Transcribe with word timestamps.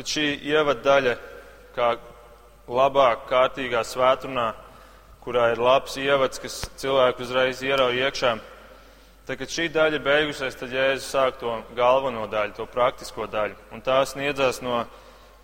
kad 0.00 0.08
šī 0.08 0.38
ievada 0.48 0.80
daļa, 0.80 1.10
kā 1.76 1.90
labāk, 2.72 3.26
kārtīgā 3.28 3.82
svētrunā, 3.84 4.46
kurā 5.20 5.50
ir 5.52 5.58
labs 5.60 5.98
ievads, 6.00 6.40
kas 6.40 6.54
cilvēku 6.80 7.20
uzreiz 7.26 7.60
ierauj 7.60 7.98
iekšā, 8.06 8.30
tad, 9.28 9.34
kad 9.42 9.52
šī 9.52 9.66
daļa 9.74 10.00
beigusies, 10.00 10.56
tad 10.56 10.72
Jēzus 10.72 11.10
sāk 11.12 11.36
to 11.42 11.58
galveno 11.76 12.24
daļu, 12.32 12.54
to 12.56 12.64
praktisko 12.72 13.28
daļu. 13.28 13.58
Un 13.76 13.84
tā 13.84 13.98
sniedzās 14.08 14.62
no 14.64 14.78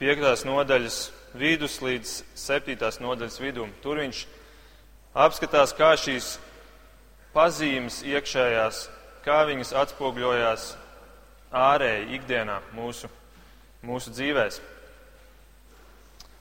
piektās 0.01 0.47
nodaļas 0.49 0.97
vidus 1.37 1.77
līdz 1.85 2.15
septītās 2.47 2.97
nodaļas 3.04 3.37
vidum. 3.45 3.77
Tur 3.85 4.01
viņš 4.01 4.23
apskatās, 5.27 5.77
kā 5.77 5.93
šīs 6.01 6.33
pazīmes 7.37 8.01
iekšējās, 8.09 8.81
kā 9.21 9.45
viņas 9.53 9.77
atspogļojās 9.85 10.67
ārēji 11.53 12.09
ikdienā 12.17 12.63
mūsu, 12.73 13.13
mūsu 13.85 14.13
dzīvēs. 14.15 14.61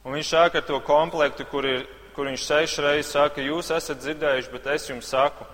Un 0.05 0.13
viņš 0.13 0.29
sāk 0.29 0.59
ar 0.59 0.65
to 0.67 0.77
komplektu, 0.85 1.47
kur, 1.49 1.65
ir, 1.65 1.87
kur 2.13 2.29
viņš 2.29 2.45
sešas 2.45 2.83
reizes 2.85 3.11
saka, 3.15 3.41
jūs 3.41 3.71
esat 3.73 4.03
dzirdējuši, 4.03 4.51
bet 4.53 4.69
es 4.75 4.85
jums 4.91 5.09
saku. 5.09 5.47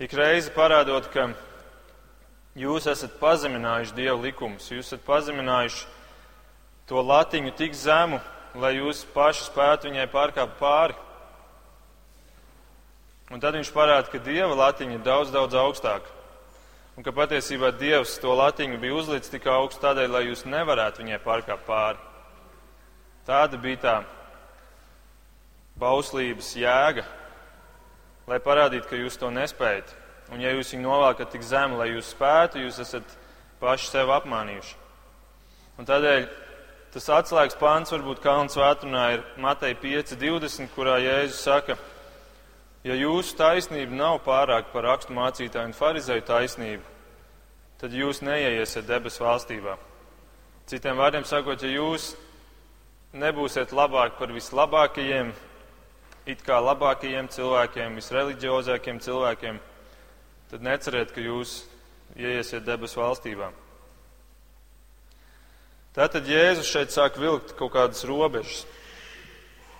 Ik 0.00 0.14
reizi 0.16 0.52
parādot, 0.54 1.10
ka 1.12 1.28
jūs 2.58 2.88
esat 2.88 3.18
pazeminājuši 3.20 3.96
Dieva 3.98 4.16
likumus, 4.22 4.70
jūs 4.72 4.88
esat 4.88 5.04
pazeminājuši 5.06 5.84
to 6.88 7.02
latiņu 7.04 7.52
tik 7.58 7.76
zemu, 7.76 8.22
lai 8.56 8.78
jūs 8.78 9.04
paši 9.12 9.44
spētu 9.50 9.90
viņai 9.90 10.08
pārkāpt 10.10 10.56
pāri. 10.60 10.96
Un 13.28 13.42
tad 13.44 13.58
viņš 13.58 13.74
parāda, 13.76 14.08
ka 14.08 14.22
Dieva 14.24 14.54
latiņa 14.56 14.96
ir 14.96 15.04
daudz, 15.04 15.34
daudz 15.34 15.58
augstāka. 15.58 16.17
Un 16.98 17.04
ka 17.06 17.12
patiesībā 17.14 17.68
Dievs 17.78 18.16
to 18.18 18.32
latiņu 18.34 18.80
bija 18.82 18.96
uzlicis 18.98 19.30
tik 19.30 19.44
augstu 19.46 19.84
tādēļ, 19.84 20.08
lai 20.10 20.22
jūs 20.26 20.40
nevarētu 20.50 21.04
viņai 21.04 21.18
pārkāpt 21.22 21.62
pāri. 21.62 22.00
Tāda 23.28 23.60
bija 23.62 23.78
tā 23.84 23.92
bauslības 25.78 26.48
jēga, 26.58 27.04
lai 28.26 28.40
parādītu, 28.42 28.88
ka 28.90 28.98
jūs 28.98 29.14
to 29.20 29.30
nespējat. 29.30 29.92
Un 30.34 30.42
ja 30.42 30.50
jūs 30.56 30.72
viņu 30.74 30.88
novelkat 30.88 31.30
tik 31.36 31.46
zemu, 31.46 31.78
lai 31.78 31.92
jūs 31.92 32.10
spētu, 32.16 32.64
jūs 32.64 32.80
esat 32.82 33.14
paši 33.62 33.92
sev 33.92 34.10
apmānījuši. 34.16 34.74
Un 35.78 35.86
tādēļ 35.86 36.26
tas 36.96 37.06
atslēgas 37.20 37.60
pāns 37.62 37.94
varbūt 37.94 38.24
Kalnu 38.26 38.50
svētdienā 38.50 39.04
ir 39.14 39.22
Matei 39.38 39.78
5.20, 39.78 40.74
kurā 40.74 40.98
Jēzus 41.06 41.46
saka, 41.46 41.78
ja 42.84 42.94
jūsu 42.94 43.36
taisnība 43.38 43.96
nav 43.96 44.20
pārāk 44.26 44.70
par 44.72 44.86
rakstu 44.86 45.16
mācītāju 45.16 45.70
un 45.70 45.76
farizēju 45.76 46.24
taisnību, 46.28 46.94
tad 47.78 47.94
jūs 47.94 48.22
neieiesiet 48.22 48.86
debesu 48.88 49.24
valstībā. 49.24 49.76
Citiem 50.68 50.98
vārdiem 51.00 51.24
sakot, 51.24 51.62
ja 51.62 51.70
jūs 51.72 52.12
nebūsiet 53.16 53.72
labāki 53.72 54.18
par 54.18 54.34
vislabākajiem, 54.34 55.32
it 56.28 56.42
kā 56.44 56.58
labākajiem 56.60 57.30
cilvēkiem, 57.32 57.96
visreliģiozākiem 57.96 59.00
cilvēkiem, 59.00 59.62
tad 60.50 60.64
neceriet, 60.64 61.14
ka 61.14 61.24
jūs 61.24 61.62
ieiesiet 62.18 62.66
debesu 62.66 63.00
valstībā. 63.00 63.50
Tātad 65.96 66.28
Jēzus 66.28 66.68
šeit 66.68 66.92
sāk 66.94 67.16
vilkt 67.18 67.56
kaut 67.58 67.72
kādas 67.74 68.04
robežas. 68.06 68.66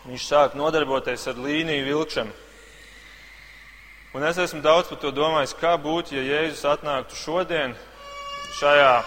Viņš 0.08 0.24
sāk 0.24 0.56
nodarboties 0.58 1.26
ar 1.30 1.36
līniju 1.38 1.84
vilkšanu. 1.86 2.32
Un 4.16 4.24
es 4.24 4.38
esmu 4.40 4.62
daudz 4.64 4.88
par 4.88 4.96
to 5.02 5.10
domājis, 5.12 5.52
kā 5.60 5.74
būtu, 5.76 6.14
ja 6.16 6.22
Jēzus 6.24 6.64
atnāktu 6.64 7.12
šodien, 7.12 7.74
šajā 8.56 9.02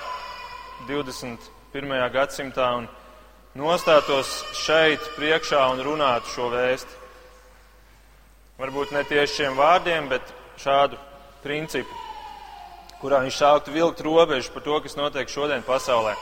21. 0.85 1.95
gadsimtā 2.13 2.67
un 2.77 2.85
nostātos 3.57 4.29
šeit 4.53 5.01
priekšā 5.15 5.63
un 5.73 5.81
runātu 5.81 6.29
šo 6.35 6.51
vēstu. 6.53 6.99
Varbūt 8.61 8.93
ne 8.93 9.01
tieši 9.09 9.39
šiem 9.39 9.57
vārdiem, 9.57 10.05
bet 10.11 10.21
šādu 10.61 11.01
principu, 11.41 11.97
kurā 13.01 13.23
viņš 13.25 13.41
sāktu 13.41 13.73
vilkt 13.73 14.05
robežu 14.05 14.53
par 14.53 14.67
to, 14.69 14.79
kas 14.85 14.99
notiek 15.01 15.33
šodien 15.33 15.65
pasaulē. 15.65 16.13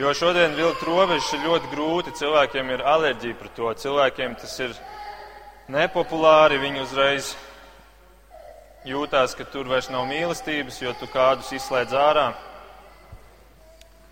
Jo 0.00 0.16
šodien 0.16 0.56
vilkt 0.56 0.80
robežas 0.80 1.28
ir 1.36 1.44
ļoti 1.44 1.76
grūti, 1.76 2.16
cilvēkiem 2.24 2.72
ir 2.72 2.88
alerģija 2.88 3.36
pret 3.36 3.52
to, 3.60 3.68
cilvēkiem 3.84 4.40
tas 4.40 4.60
ir 4.64 4.72
nepopulāri, 5.72 6.60
viņi 6.62 6.82
uzreiz 6.82 7.32
jūtās, 8.86 9.34
ka 9.34 9.46
tur 9.50 9.68
vairs 9.70 9.90
nav 9.90 10.06
mīlestības, 10.10 10.78
jo 10.82 10.92
tu 11.00 11.08
kādus 11.10 11.50
izslēdz 11.56 11.96
ārā. 11.98 12.26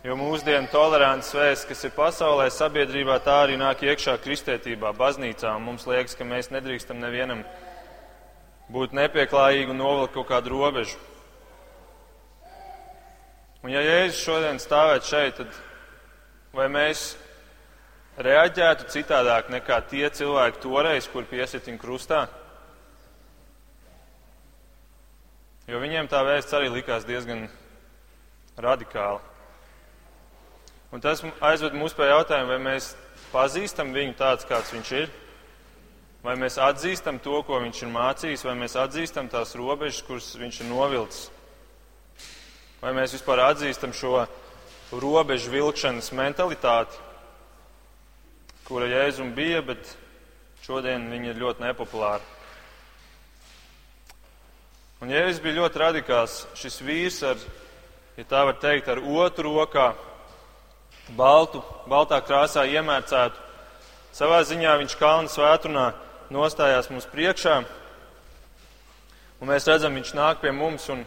Jo 0.04 0.18
mūsdienu 0.20 0.68
tolerants 0.68 1.30
vēsts, 1.32 1.64
kas 1.64 1.86
ir 1.86 1.94
pasaulē, 1.96 2.50
sabiedrībā, 2.52 3.16
tā 3.24 3.38
arī 3.46 3.56
nāk 3.56 3.86
iekšā 3.86 4.18
kristietībā, 4.20 4.92
baznīcā, 4.98 5.54
mums 5.62 5.86
liekas, 5.88 6.18
ka 6.18 6.26
mēs 6.28 6.50
nedrīkstam 6.52 7.00
nevienam 7.00 7.40
būt 8.74 8.92
nepieklājīgi 8.96 9.72
un 9.72 9.80
novilkt 9.80 10.12
kaut 10.18 10.28
kādu 10.28 10.52
robežu. 10.52 10.98
Un 13.64 13.72
ja 13.72 13.80
Jēzus 13.80 14.20
šodien 14.20 14.60
stāvēt 14.60 15.08
šeit, 15.08 15.38
tad 15.40 15.54
vai 16.52 16.68
mēs 16.68 17.14
reaģētu 18.18 18.88
citādāk 18.92 19.50
nekā 19.50 19.80
tie 19.90 20.06
cilvēki 20.10 20.62
toreiz, 20.62 21.08
kur 21.10 21.26
piesiet 21.26 21.66
viņu 21.66 21.80
krustā? 21.82 22.24
Jo 25.66 25.80
viņiem 25.80 26.10
tā 26.12 26.20
vēsts 26.26 26.54
arī 26.54 26.68
likās 26.68 27.06
diezgan 27.08 27.46
radikāla. 28.60 29.22
Un 30.92 31.02
tas 31.02 31.24
aizved 31.42 31.74
mūs 31.74 31.96
pie 31.96 32.06
jautājuma, 32.06 32.54
vai 32.54 32.60
mēs 32.62 32.92
pazīstam 33.32 33.90
viņu 33.96 34.14
tāds, 34.18 34.46
kāds 34.46 34.70
viņš 34.70 34.90
ir, 35.00 35.08
vai 36.22 36.36
mēs 36.38 36.60
atzīstam 36.62 37.18
to, 37.24 37.40
ko 37.48 37.58
viņš 37.64 37.80
ir 37.82 37.90
mācījis, 37.96 38.44
vai 38.46 38.54
mēs 38.60 38.76
atzīstam 38.78 39.30
tās 39.32 39.56
robežas, 39.58 40.04
kuras 40.06 40.28
viņš 40.38 40.60
ir 40.62 40.70
novilcis, 40.70 41.24
vai 42.84 42.92
mēs 42.94 43.16
vispār 43.16 43.42
atzīstam 43.48 43.96
šo 43.96 44.22
robežu 44.92 45.50
vilkšanas 45.50 46.12
mentalitāti, 46.14 47.00
kura 48.64 48.88
jēzum 48.88 49.34
bija, 49.36 49.60
bet 49.62 49.90
šodien 50.64 51.06
viņa 51.12 51.30
ir 51.30 51.40
ļoti 51.42 51.64
nepopulāra. 51.64 52.22
Un 55.04 55.10
Jēzus 55.12 55.42
bija 55.44 55.58
ļoti 55.58 55.80
radikāls. 55.82 56.36
Šis 56.56 56.78
vīrs 56.80 57.18
ar, 57.28 57.40
ja 58.16 58.24
tā 58.30 58.44
var 58.48 58.56
teikt, 58.62 58.88
ar 58.88 59.02
otru 59.02 59.52
rokā, 59.52 59.90
baltu, 61.18 61.60
baltā 61.90 62.22
krāsā 62.24 62.64
iemērcētu. 62.72 63.42
Savā 64.14 64.40
ziņā 64.48 64.78
viņš 64.80 64.96
kalnu 64.96 65.28
svētrunā 65.28 65.90
nostājās 66.32 66.88
mums 66.88 67.10
priekšā, 67.10 67.58
un 69.40 69.50
mēs 69.50 69.68
redzam, 69.68 69.98
viņš 69.98 70.14
nāk 70.16 70.40
pie 70.40 70.54
mums, 70.54 70.88
un, 70.94 71.04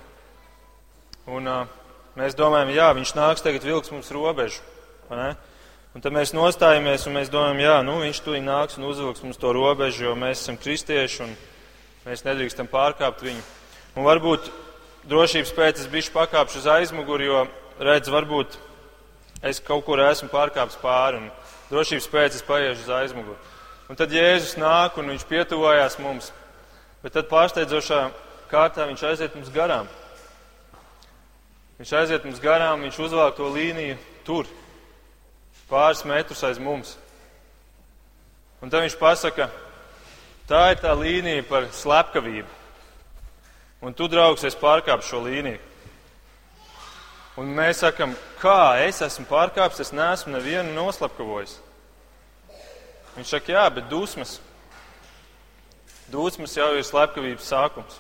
un 1.25 1.49
uh, 1.49 1.77
Mēs 2.17 2.33
domājam, 2.33 2.71
jā, 2.73 2.87
viņš 2.97 3.11
nāks 3.13 3.43
tagad 3.45 3.65
vilks 3.67 3.91
mums 3.93 4.07
robežu. 4.09 4.63
Un 5.95 6.03
tad 6.03 6.13
mēs 6.13 6.33
nostājamies 6.35 7.07
un 7.07 7.15
mēs 7.15 7.31
domājam, 7.33 7.61
jā, 7.63 7.75
nu, 7.87 7.99
viņš 8.03 8.19
tur 8.25 8.35
nāks 8.43 8.77
un 8.77 8.89
uzvilks 8.89 9.23
mums 9.23 9.39
to 9.39 9.53
robežu, 9.55 10.09
jo 10.09 10.15
mēs 10.19 10.43
esam 10.43 10.57
kristieši 10.59 11.23
un 11.25 11.35
mēs 12.05 12.25
nedrīkstam 12.27 12.67
pārkāpt 12.71 13.23
viņu. 13.25 13.43
Un 13.97 14.05
varbūt 14.05 14.51
drošības 15.07 15.53
pēc 15.55 15.81
es 15.81 15.91
bišķi 15.91 16.13
pakāpšu 16.13 16.59
uz 16.61 16.67
aizmuguri, 16.75 17.29
jo 17.29 17.45
redz, 17.79 18.11
varbūt 18.11 18.59
es 19.47 19.61
kaut 19.63 19.85
kur 19.87 20.03
esmu 20.03 20.29
pārkāpis 20.33 20.79
pāri 20.83 21.21
un 21.21 21.31
drošības 21.71 22.09
pēc 22.11 22.37
es 22.37 22.45
paiešu 22.45 22.83
uz 22.83 22.91
aizmuguri. 22.99 23.39
Un 23.87 23.95
tad 23.95 24.11
Jēzus 24.11 24.57
nāk 24.59 24.99
un 24.99 25.13
viņš 25.13 25.23
pietuvājās 25.29 25.97
mums, 26.03 26.33
bet 27.03 27.15
tad 27.15 27.29
pārsteidzošā 27.31 28.01
kārtā 28.51 28.87
viņš 28.89 29.03
aiziet 29.07 29.35
mums 29.39 29.51
garām. 29.55 29.87
Viņš 31.79 31.93
aiziet 32.01 32.25
mums 32.27 32.41
garām, 32.43 32.83
viņš 32.83 32.99
uzvelk 33.05 33.37
to 33.37 33.47
līniju 33.53 33.95
tur, 34.27 34.49
pāris 35.69 36.05
metrus 36.07 36.43
aiz 36.47 36.59
mums. 36.59 36.95
Un 38.61 38.71
tad 38.73 38.85
viņš 38.85 38.97
pasaka, 38.97 39.49
tā 40.49 40.63
ir 40.73 40.81
tā 40.81 40.93
līnija 40.97 41.45
par 41.47 41.67
slepkavību. 41.75 42.49
Un 43.85 43.93
tu, 43.93 44.07
draugs, 44.09 44.45
es 44.47 44.57
pārkāpu 44.57 45.05
šo 45.05 45.21
līniju. 45.27 45.59
Un 47.37 47.51
mēs 47.53 47.83
sakam, 47.83 48.15
kā 48.41 48.79
es 48.81 49.03
esmu 49.05 49.27
pārkāpis, 49.29 49.83
es 49.83 49.93
neesmu 49.93 50.33
nevienu 50.33 50.73
noslepkavojis. 50.73 51.59
Viņš 53.13 53.33
saka, 53.35 53.53
jā, 53.53 53.65
bet 53.75 53.85
dusmas. 53.91 54.39
Dusmas 56.09 56.55
jau 56.57 56.71
ir 56.73 56.85
slepkavības 56.87 57.51
sākums. 57.51 57.99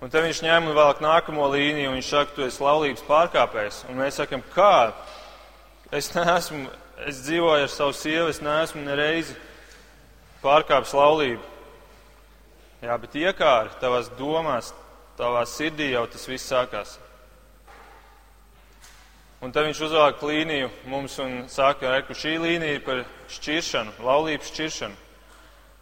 Un 0.00 0.08
tad 0.08 0.24
viņš 0.24 0.40
ņem 0.46 0.70
un 0.70 0.76
velk 0.78 1.02
nākamo 1.04 1.50
līniju, 1.52 1.90
un 1.90 1.98
viņš 1.98 2.08
saka, 2.08 2.32
tu 2.32 2.46
esi 2.46 2.64
laulības 2.64 3.04
pārkāpējs. 3.04 3.82
Un 3.92 4.00
mēs 4.00 4.16
sakam, 4.22 4.40
kā? 4.54 4.94
Es 5.90 6.06
neesmu, 6.14 6.68
es 7.02 7.16
dzīvoju 7.24 7.64
ar 7.66 7.70
savu 7.72 7.90
sievu, 7.98 8.28
es 8.30 8.38
neesmu 8.38 8.84
nereizi 8.86 9.34
pārkāpis 10.38 10.92
laulību. 10.94 11.42
Jā, 12.84 12.94
bet 13.02 13.16
iekāri 13.18 13.74
tavās 13.82 14.06
domās, 14.14 14.68
tavā 15.18 15.42
sirdī 15.50 15.88
jau 15.90 16.04
tas 16.12 16.28
viss 16.30 16.46
sākās. 16.46 16.92
Un 19.42 19.50
tad 19.50 19.66
viņš 19.66 19.82
uzvelk 19.88 20.22
līniju 20.22 20.70
mums 20.92 21.18
un 21.18 21.36
saka, 21.50 21.96
ka 22.06 22.14
šī 22.14 22.36
līnija 22.38 22.78
ir 22.78 22.86
par 22.86 23.02
šķiršanu, 23.34 23.98
laulības 24.06 24.54
šķiršanu. 24.54 25.04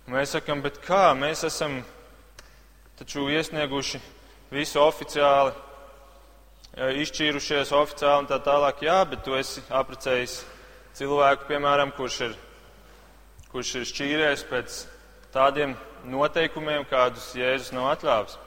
Un 0.07 0.17
mēs 0.17 0.33
sakam, 0.39 0.65
bet 0.65 0.81
kā? 0.89 1.11
Mēs 1.21 1.45
esam 1.45 1.83
taču 2.97 3.29
iesnieguši 3.29 4.01
visu 4.57 4.81
oficiāli, 4.81 5.53
izšķīrušies 6.79 7.73
oficiāli 7.75 8.23
un 8.23 8.29
tā 8.31 8.39
tālāk. 8.43 8.85
Jā, 8.87 9.01
bet 9.09 9.25
tu 9.27 9.35
esi 9.35 9.63
apprecējis 9.75 10.39
cilvēku, 10.99 11.49
piemēram, 11.51 11.91
kurš 11.97 12.21
ir, 12.29 12.37
kurš 13.53 13.75
ir 13.81 13.89
šķīrējis 13.91 14.45
pēc 14.51 14.79
tādiem 15.35 15.75
noteikumiem, 16.09 16.87
kādus 16.91 17.33
Jēzus 17.37 17.75
nav 17.75 17.91
atļāvis. 17.97 18.39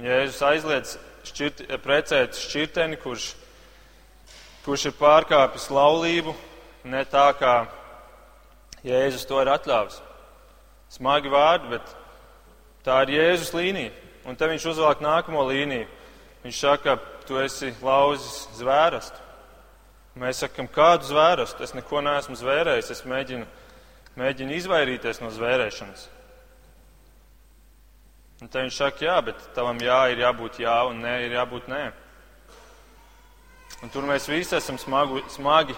Jēzus 0.00 0.42
aizliedz 0.46 0.96
šķirt, 1.28 1.64
precēt 1.84 2.38
šķirteni, 2.38 3.00
kurš, 3.02 3.32
kurš 4.64 4.88
ir 4.90 4.96
pārkāpis 5.00 5.68
laulību, 5.74 6.34
ne 6.88 7.02
tā 7.10 7.26
kā 7.36 7.54
Jēzus 8.86 9.26
to 9.28 9.42
ir 9.42 9.50
atļāvis. 9.52 9.98
Smagi 10.90 11.30
vārdi, 11.30 11.74
bet 11.74 11.94
tā 12.86 13.02
ir 13.04 13.16
Jēzus 13.18 13.52
līnija. 13.54 13.92
Un 14.28 14.36
te 14.36 14.48
viņš 14.48 14.66
uzvelk 14.72 15.02
nākamo 15.04 15.42
līniju. 15.48 15.88
Viņš 16.44 16.58
saka, 16.60 16.96
tu 17.30 17.38
esi 17.38 17.70
lauzis 17.78 18.48
zvērstu. 18.58 19.28
Mēs 20.18 20.42
sakam, 20.42 20.66
kādu 20.66 21.06
zvērstu? 21.06 21.62
Es 21.62 21.76
neko 21.76 22.02
neesmu 22.02 22.34
zvērējis, 22.34 22.88
es 22.90 23.04
mēģinu, 23.06 23.46
mēģinu 24.18 24.56
izvairīties 24.58 25.22
no 25.22 25.30
zvērēšanas. 25.30 26.08
Un 28.40 28.48
tad 28.48 28.64
viņš 28.64 28.80
saka, 28.80 29.04
jā, 29.04 29.16
bet 29.22 29.42
tavam 29.54 29.78
jā 29.84 30.00
ir 30.10 30.24
jābūt 30.24 30.58
jā 30.64 30.74
un 30.88 30.98
nē 31.04 31.14
ir 31.28 31.36
jābūt 31.36 31.70
nē. 31.70 31.84
Un 33.84 33.92
tur 33.94 34.08
mēs 34.08 34.26
visi 34.28 34.56
esam 34.58 34.80
smagu, 34.80 35.22
smagi 35.30 35.76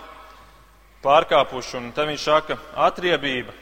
pārkāpuši. 1.04 1.76
Un 1.82 1.92
tad 1.92 2.08
viņš 2.08 2.24
saka, 2.30 2.56
atriebība. 2.88 3.52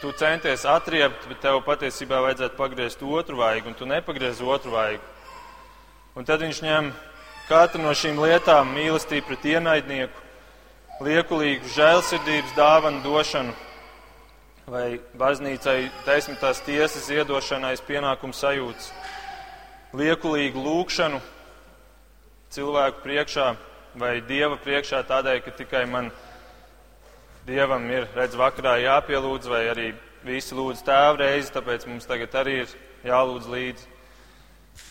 Tu, 0.00 0.12
centies 0.12 0.66
atriebt, 0.68 1.24
bet 1.24 1.38
tev 1.40 1.62
patiesībā 1.64 2.18
vajadzētu 2.20 2.58
pagriezt 2.58 3.00
otru 3.00 3.38
vaigu, 3.40 3.70
un 3.70 3.76
tu 3.78 3.86
nepagriez 3.88 4.42
otru 4.44 4.74
vaigu. 4.74 5.00
Un 6.16 6.24
tad 6.28 6.42
viņš 6.44 6.60
ņem 6.64 6.90
katru 7.48 7.80
no 7.80 7.94
šīm 7.96 8.20
lietām 8.20 8.74
mīlestību 8.76 9.30
pret 9.30 9.46
ienaidnieku, 9.54 10.20
liekulīgu 11.06 11.72
žēlsirdības 11.72 12.52
dāvanu 12.56 13.00
došanu 13.04 13.54
vai 14.66 14.98
baznīcai 15.16 15.78
desmitās 16.04 16.60
tiesas 16.66 17.08
iedošanais 17.12 17.80
pienākums 17.86 18.40
sajūts, 18.42 18.90
liekulīgu 19.96 20.60
lūgšanu 20.60 21.20
cilvēku 22.52 23.04
priekšā 23.04 23.52
vai 23.96 24.18
dieva 24.26 24.58
priekšā 24.60 25.04
tādēļ, 25.08 25.40
ka 25.44 25.56
tikai 25.60 25.84
man 25.88 26.10
dievam 27.46 27.86
ir 27.90 28.08
redz 28.16 28.36
vakarā 28.38 28.76
jāpielūdz, 28.82 29.50
vai 29.50 29.62
arī 29.70 29.88
visi 30.26 30.56
lūdz 30.58 30.82
tēvu 30.86 31.20
reizi, 31.22 31.54
tāpēc 31.54 31.86
mums 31.86 32.08
tagad 32.08 32.34
arī 32.42 32.60
ir 32.64 32.76
jālūdz 33.06 33.50
līdzi. 33.52 33.90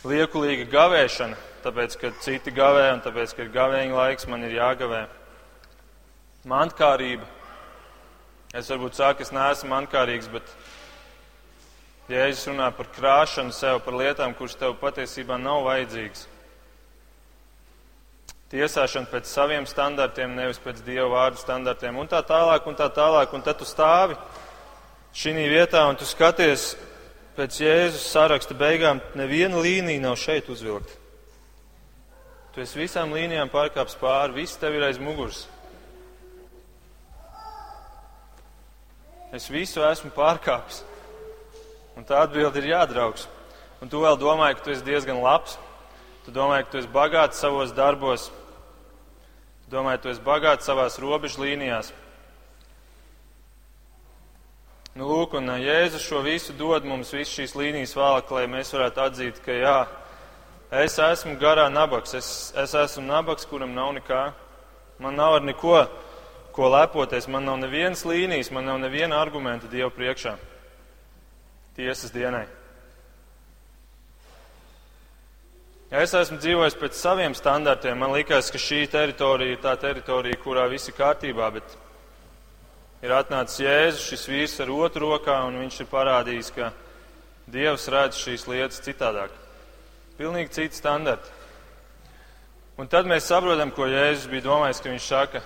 Liekulīga 0.09 0.65
gavēšana, 0.71 1.37
tāpēc, 1.65 1.99
ka 2.01 2.13
citi 2.25 2.53
gavē 2.55 2.89
un 2.95 3.05
tāpēc, 3.05 3.35
ka 3.35 3.45
ir 3.45 3.53
gavēņa 3.53 3.99
laiks, 3.99 4.27
man 4.31 4.47
ir 4.47 4.57
jāgavē. 4.57 5.05
Mantkārība, 6.49 7.27
Es 8.55 8.69
varbūt 8.71 8.95
saku, 8.95 9.25
es 9.25 9.33
neesmu 9.35 9.67
mankārīgs, 9.67 10.29
bet 10.31 10.51
Jēzus 12.07 12.45
runā 12.47 12.69
par 12.71 12.87
krāšanu 12.95 13.51
sev, 13.51 13.81
par 13.83 13.97
lietām, 13.99 14.31
kuras 14.37 14.55
tev 14.55 14.77
patiesībā 14.79 15.35
nav 15.41 15.65
vajadzīgas. 15.65 16.21
Tiesāšana 18.55 19.09
pēc 19.11 19.27
saviem 19.27 19.65
standartiem, 19.67 20.31
nevis 20.31 20.61
pēc 20.63 20.79
Dieva 20.85 21.09
vārdu 21.11 21.41
standartiem, 21.41 21.97
un 21.99 22.07
tā 22.07 22.21
tālāk, 22.23 22.63
un 22.69 22.77
tā 22.79 22.87
tālāk, 22.87 23.33
un 23.35 23.43
tad 23.43 23.59
tu 23.59 23.67
stāvi 23.67 24.15
šī 25.15 25.33
vietā 25.51 25.81
un 25.89 25.97
tu 25.99 26.07
skaties 26.07 26.75
pēc 27.35 27.57
Jēzus 27.59 28.05
saraksta 28.13 28.55
beigām, 28.55 29.01
neviena 29.19 29.59
līnija 29.59 30.05
nav 30.05 30.15
šeit 30.19 30.47
uzvilkta. 30.51 31.01
Tu 32.55 32.63
esi 32.63 32.79
visām 32.79 33.11
līnijām 33.11 33.51
pārkāpis 33.51 33.97
pāri, 33.99 34.37
viss 34.37 34.55
tev 34.55 34.77
ir 34.77 34.85
aiz 34.87 35.01
muguras. 35.03 35.41
Es 39.35 39.49
visu 39.51 39.83
esmu 39.83 40.13
pārkāpis. 40.15 40.79
Un 41.99 42.07
tā 42.07 42.21
atbilde 42.23 42.63
ir 42.63 42.69
jādraugs. 42.71 43.27
Un 43.83 43.91
tu 43.91 43.99
vēl 43.99 44.15
domāji, 44.15 44.55
ka 44.55 44.63
tu 44.63 44.71
esi 44.71 44.87
diezgan 44.87 45.19
labs. 45.19 45.57
Tu 46.23 46.31
domāji, 46.31 46.63
ka 46.63 46.71
tu 46.71 46.79
esi 46.79 46.91
bagāts 46.95 47.43
savos 47.43 47.75
darbos. 47.75 48.29
Ka 49.75 49.97
tu 49.99 50.09
esi 50.09 50.23
bagāts 50.23 50.69
savās 50.69 50.95
robežu 51.03 51.43
līnijās. 51.43 51.91
Nu, 54.95 55.09
lūk, 55.09 55.35
un 55.35 55.51
Jēzus 55.59 56.05
šo 56.07 56.21
visu 56.23 56.55
dod 56.55 56.85
mums, 56.87 57.11
visu 57.11 57.41
šīs 57.41 57.57
līnijas 57.59 57.97
vēlāk, 57.97 58.31
lai 58.31 58.45
mēs 58.47 58.71
varētu 58.71 59.01
atzīt, 59.03 59.41
ka 59.43 59.51
jā, 59.51 59.77
es 60.85 60.95
esmu 61.03 61.35
garā 61.41 61.67
nabaks, 61.67 62.15
es, 62.15 62.29
es 62.55 62.75
esmu 62.79 63.03
nabaks, 63.03 63.43
kuram 63.49 63.75
nav 63.75 63.91
nekā. 63.97 64.21
Man 65.03 65.19
nav 65.19 65.41
ar 65.41 65.43
neko 65.43 65.81
ko 66.55 66.69
lepoties. 66.71 67.27
Man 67.27 67.43
nav 67.43 67.59
nevienas 67.59 68.05
līnijas, 68.07 68.51
man 68.51 68.65
nav 68.65 68.79
neviena 68.79 69.19
argumenta 69.19 69.67
Dievu 69.67 69.91
priekšā. 69.91 70.37
Tiesas 71.75 72.13
dienai. 72.15 72.45
Ja 75.95 76.01
es 76.03 76.11
esmu 76.11 76.35
dzīvojis 76.43 76.73
pēc 76.75 76.97
saviem 76.99 77.31
standartiem. 77.37 77.95
Man 77.95 78.11
liekas, 78.11 78.49
ka 78.51 78.59
šī 78.59 78.81
teritorija 78.91 79.53
ir 79.55 79.59
tā 79.63 79.77
teritorija, 79.79 80.35
kurā 80.43 80.65
viss 80.67 80.89
ir 80.91 80.95
kārtībā, 80.97 81.45
bet 81.55 81.75
ir 82.99 83.13
atnācis 83.15 83.61
Jēzus, 83.63 84.01
šis 84.09 84.25
vīrs 84.27 84.55
ar 84.65 84.73
otru 84.75 85.13
rokā, 85.13 85.37
un 85.47 85.55
viņš 85.61 85.77
ir 85.79 85.87
parādījis, 85.93 86.49
ka 86.57 86.73
Dievs 87.47 87.87
redz 87.95 88.19
šīs 88.19 88.43
lietas 88.51 88.83
citādāk. 88.83 89.31
Pilnīgi 90.17 90.51
citi 90.57 90.75
standarti. 90.75 91.31
Un 92.75 92.91
tad 92.91 93.07
mēs 93.07 93.29
saprotam, 93.31 93.71
ko 93.71 93.87
Jēzus 93.87 94.27
bija 94.33 94.49
domājis, 94.49 94.83
ka 94.83 94.91
viņš 94.91 95.07
saka, 95.13 95.43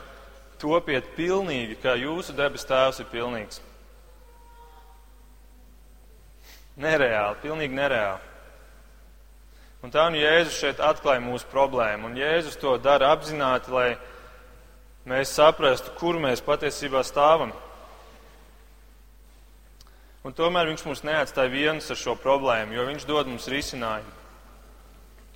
topiet 0.58 1.14
pilnīgi, 1.14 1.78
kā 1.84 1.94
jūsu 1.94 2.34
debes 2.34 2.66
tēvs 2.66 3.04
ir 3.04 3.12
pilnīgs. 3.14 3.62
Nereāli, 6.82 7.38
pilnīgi 7.46 7.82
nereāli. 7.84 8.26
Un 9.80 9.94
tā 9.94 10.10
nu 10.12 10.20
Jēzus 10.20 10.58
šeit 10.60 10.82
atklāja 10.84 11.24
mūsu 11.24 11.48
problēmu, 11.52 12.10
un 12.10 12.18
Jēzus 12.20 12.60
to 12.60 12.76
dara 12.84 13.14
apzināti, 13.16 13.72
lai 13.72 13.90
mēs 15.08 15.32
saprastu, 15.38 15.94
kur 15.96 16.20
mēs 16.20 16.44
patiesībā 16.44 17.04
stāvam. 17.08 17.54
Un 20.28 20.36
tomēr 20.36 20.68
viņš 20.68 20.84
mums 20.86 21.06
neatstāja 21.08 21.52
vienus 21.54 21.88
ar 21.90 22.00
šo 22.00 22.18
problēmu, 22.20 22.76
jo 22.76 22.86
viņš 22.90 23.08
dod 23.08 23.32
mums 23.32 23.48
risinājumu. 23.48 24.18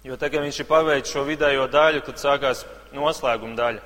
Jo 0.03 0.17
tagad 0.19 0.43
viņš 0.43 0.59
ir 0.59 0.67
paveicis 0.67 1.15
šo 1.15 1.23
vidējo 1.23 1.69
daļu, 1.71 2.03
tad 2.03 2.19
sākās 2.19 2.65
noslēguma 2.91 3.55
daļa. 3.55 3.83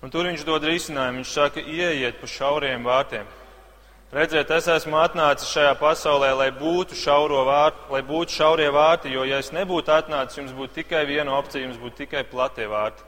Un 0.00 0.12
tur 0.12 0.28
viņš 0.28 0.44
dod 0.48 0.64
risinājumu. 0.64 1.20
Viņš 1.20 1.32
saka, 1.34 1.60
ieiet 1.60 2.16
pa 2.20 2.28
šauriem 2.30 2.84
vārtiem. 2.86 3.28
Redziet, 4.14 4.50
es 4.54 4.68
esmu 4.70 5.00
atnācis 5.02 5.50
šajā 5.50 5.72
pasaulē, 5.80 6.30
lai 6.38 6.50
būtu, 6.54 6.94
vārti, 7.46 7.88
lai 7.90 8.02
būtu 8.06 8.36
šaurie 8.36 8.68
vārti, 8.70 9.10
jo, 9.10 9.24
ja 9.26 9.40
es 9.42 9.50
nebūtu 9.50 9.90
atnācis, 9.90 10.38
jums 10.38 10.52
būtu 10.54 10.74
tikai 10.74 11.04
viena 11.06 11.34
opcija, 11.34 11.64
jums 11.64 11.76
būtu 11.76 12.04
tikai 12.04 12.22
platie 12.24 12.68
vārti. 12.70 13.02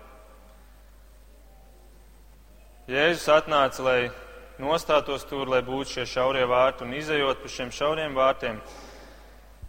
Jēzus 2.88 3.28
atnāca, 3.30 3.82
lai 3.84 4.10
nostātos 4.58 5.22
tur, 5.28 5.46
lai 5.46 5.62
būtu 5.62 5.98
šie 5.98 6.06
šaurie 6.06 6.42
vārti, 6.50 6.82
un 6.82 6.96
izējot 6.98 7.44
pa 7.44 7.48
šiem 7.48 7.70
šauriem 7.70 8.18
vārtiem, 8.18 8.58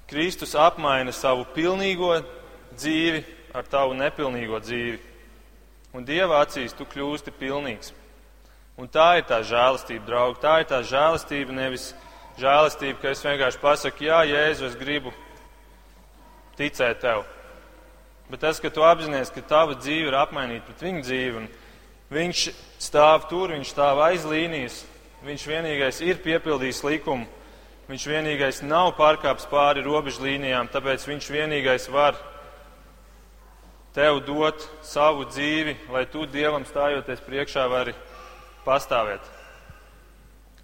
Kristus 0.09 0.55
apmaina 0.57 1.13
savu 1.13 1.45
pilnīgo 1.53 2.23
dzīvi 2.73 3.21
ar 3.53 3.69
tavu 3.69 3.93
nepilnīgo 3.93 4.57
dzīvi 4.65 5.09
un 5.93 6.05
Dieva 6.05 6.43
acīs 6.43 6.75
tu 6.77 6.85
kļūsti 6.89 7.33
pilnīgs. 7.39 7.93
Un 8.79 8.87
tā 8.87 9.17
ir 9.19 9.25
tā 9.27 9.41
žēlastība, 9.43 10.05
draugi. 10.07 10.39
Tā 10.39 10.53
ir 10.61 10.67
tā 10.69 10.77
žēlastība, 10.87 11.51
nevis 11.51 11.89
žēlastība, 12.39 12.95
ka 13.01 13.09
es 13.11 13.23
vienkārši 13.25 13.59
pasaku, 13.59 14.05
jā, 14.07 14.21
Jēzu, 14.29 14.69
es 14.69 14.77
gribu 14.79 15.11
ticēt 16.55 17.01
tev. 17.03 17.25
Bet 18.31 18.39
tas, 18.45 18.61
ka 18.63 18.71
tu 18.71 18.85
apzinājies, 18.87 19.33
ka 19.35 19.43
tava 19.43 19.75
dzīve 19.75 20.13
ir 20.13 20.15
apmainīta 20.15 20.69
pret 20.69 20.85
viņa 20.85 21.03
dzīvi, 21.03 21.41
un 21.41 21.49
viņš 22.13 22.45
stāv 22.79 23.27
tur, 23.27 23.51
viņš 23.51 23.73
stāv 23.73 23.99
aiz 24.05 24.23
līnijas, 24.23 24.83
viņš 25.27 25.47
vienīgais 25.51 25.99
ir 26.05 26.23
piepildījis 26.23 26.83
likumu, 26.87 27.27
viņš 27.91 28.05
vienīgais 28.13 28.61
nav 28.63 28.93
pārkāpis 28.95 29.49
pāri 29.51 29.83
robežu 29.83 30.23
līnijām, 30.23 30.71
tāpēc 30.71 31.03
viņš 31.09 31.31
vienīgais 31.35 31.89
var 31.91 32.15
tev 33.97 34.21
dot 34.23 34.63
savu 34.87 35.27
dzīvi, 35.27 35.75
lai 35.91 36.05
tu 36.07 36.23
Dievam 36.29 36.63
stājoties 36.69 37.27
priekšā 37.27 37.67
vari 37.67 37.97
pastāvēt. 38.65 39.25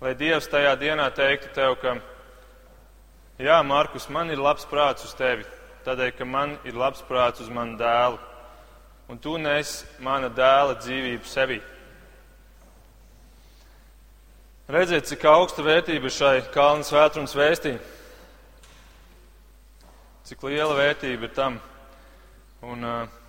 Lai 0.02 0.14
Dievs 0.20 0.50
tajā 0.52 0.76
dienā 0.80 1.08
teiktu 1.16 1.50
tev, 1.56 1.78
ka, 1.82 1.96
jā, 3.40 3.60
Markus, 3.64 4.10
man 4.12 4.30
ir 4.30 4.42
labs 4.42 4.68
prāts 4.70 5.08
uz 5.08 5.14
tevi. 5.16 5.46
tādēļ, 5.86 6.12
ka 6.18 6.26
man 6.26 6.58
ir 6.66 6.74
labs 6.74 7.04
prāts 7.06 7.42
uz 7.42 7.50
manu 7.50 7.78
dēlu, 7.78 8.18
un 9.08 9.18
tu 9.22 9.38
nes 9.38 9.86
mana 10.00 10.30
dēla 10.30 10.80
dzīvību 10.82 11.26
sevī. 11.30 11.62
Redziet, 14.66 15.06
cik 15.06 15.22
augsta 15.30 15.62
vērtība 15.62 16.10
ir 16.10 16.14
šai 16.14 16.40
kalnu 16.50 16.82
svētrunas 16.82 17.36
vēstī. 17.38 17.76
Cik 20.26 20.42
liela 20.48 20.74
vērtība 20.74 21.28
ir 21.28 21.34
tam. 21.38 21.60
Un, 22.66 22.82
uh, 22.82 23.25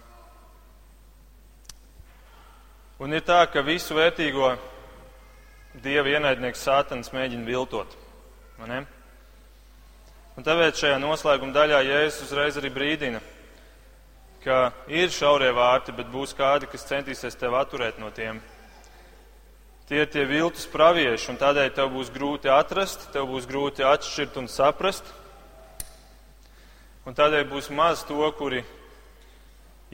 un 2.99 3.13
ir 3.13 3.25
tā, 3.27 3.43
ka 3.53 3.65
visu 3.65 3.97
vērtīgo 3.97 4.55
dieva 5.85 6.15
ienaidnieks 6.17 6.65
Sātans 6.65 7.13
mēģina 7.13 7.45
viltot. 7.47 7.97
Un 10.37 10.45
tāpēc 10.45 10.81
šajā 10.81 10.99
noslēguma 11.01 11.53
daļā 11.53 11.81
Jēzus 11.85 12.27
uzreiz 12.27 12.57
arī 12.61 12.71
brīdina, 12.73 13.21
ka 14.45 14.71
ir 14.93 15.09
šaurie 15.13 15.49
vārti, 15.57 15.95
bet 15.97 16.09
būs 16.13 16.37
kādi, 16.37 16.69
kas 16.71 16.87
centīsies 16.89 17.37
tevi 17.41 17.57
atturēt 17.57 18.01
no 18.01 18.11
tiem. 18.15 18.41
Tie 19.87 20.01
ir 20.03 20.09
tie 20.11 20.25
viltus 20.27 20.67
pravieši, 20.67 21.31
un 21.31 21.37
tādēļ 21.39 21.69
tev 21.77 21.93
būs 21.95 22.09
grūti 22.11 22.51
atrast, 22.51 23.09
tev 23.15 23.29
būs 23.31 23.47
grūti 23.47 23.85
atšķirt 23.87 24.41
un 24.41 24.49
saprast. 24.51 25.13
Un 27.07 27.15
tādēļ 27.15 27.45
būs 27.53 27.71
maz 27.71 28.03
to, 28.09 28.19
kuri 28.35 28.65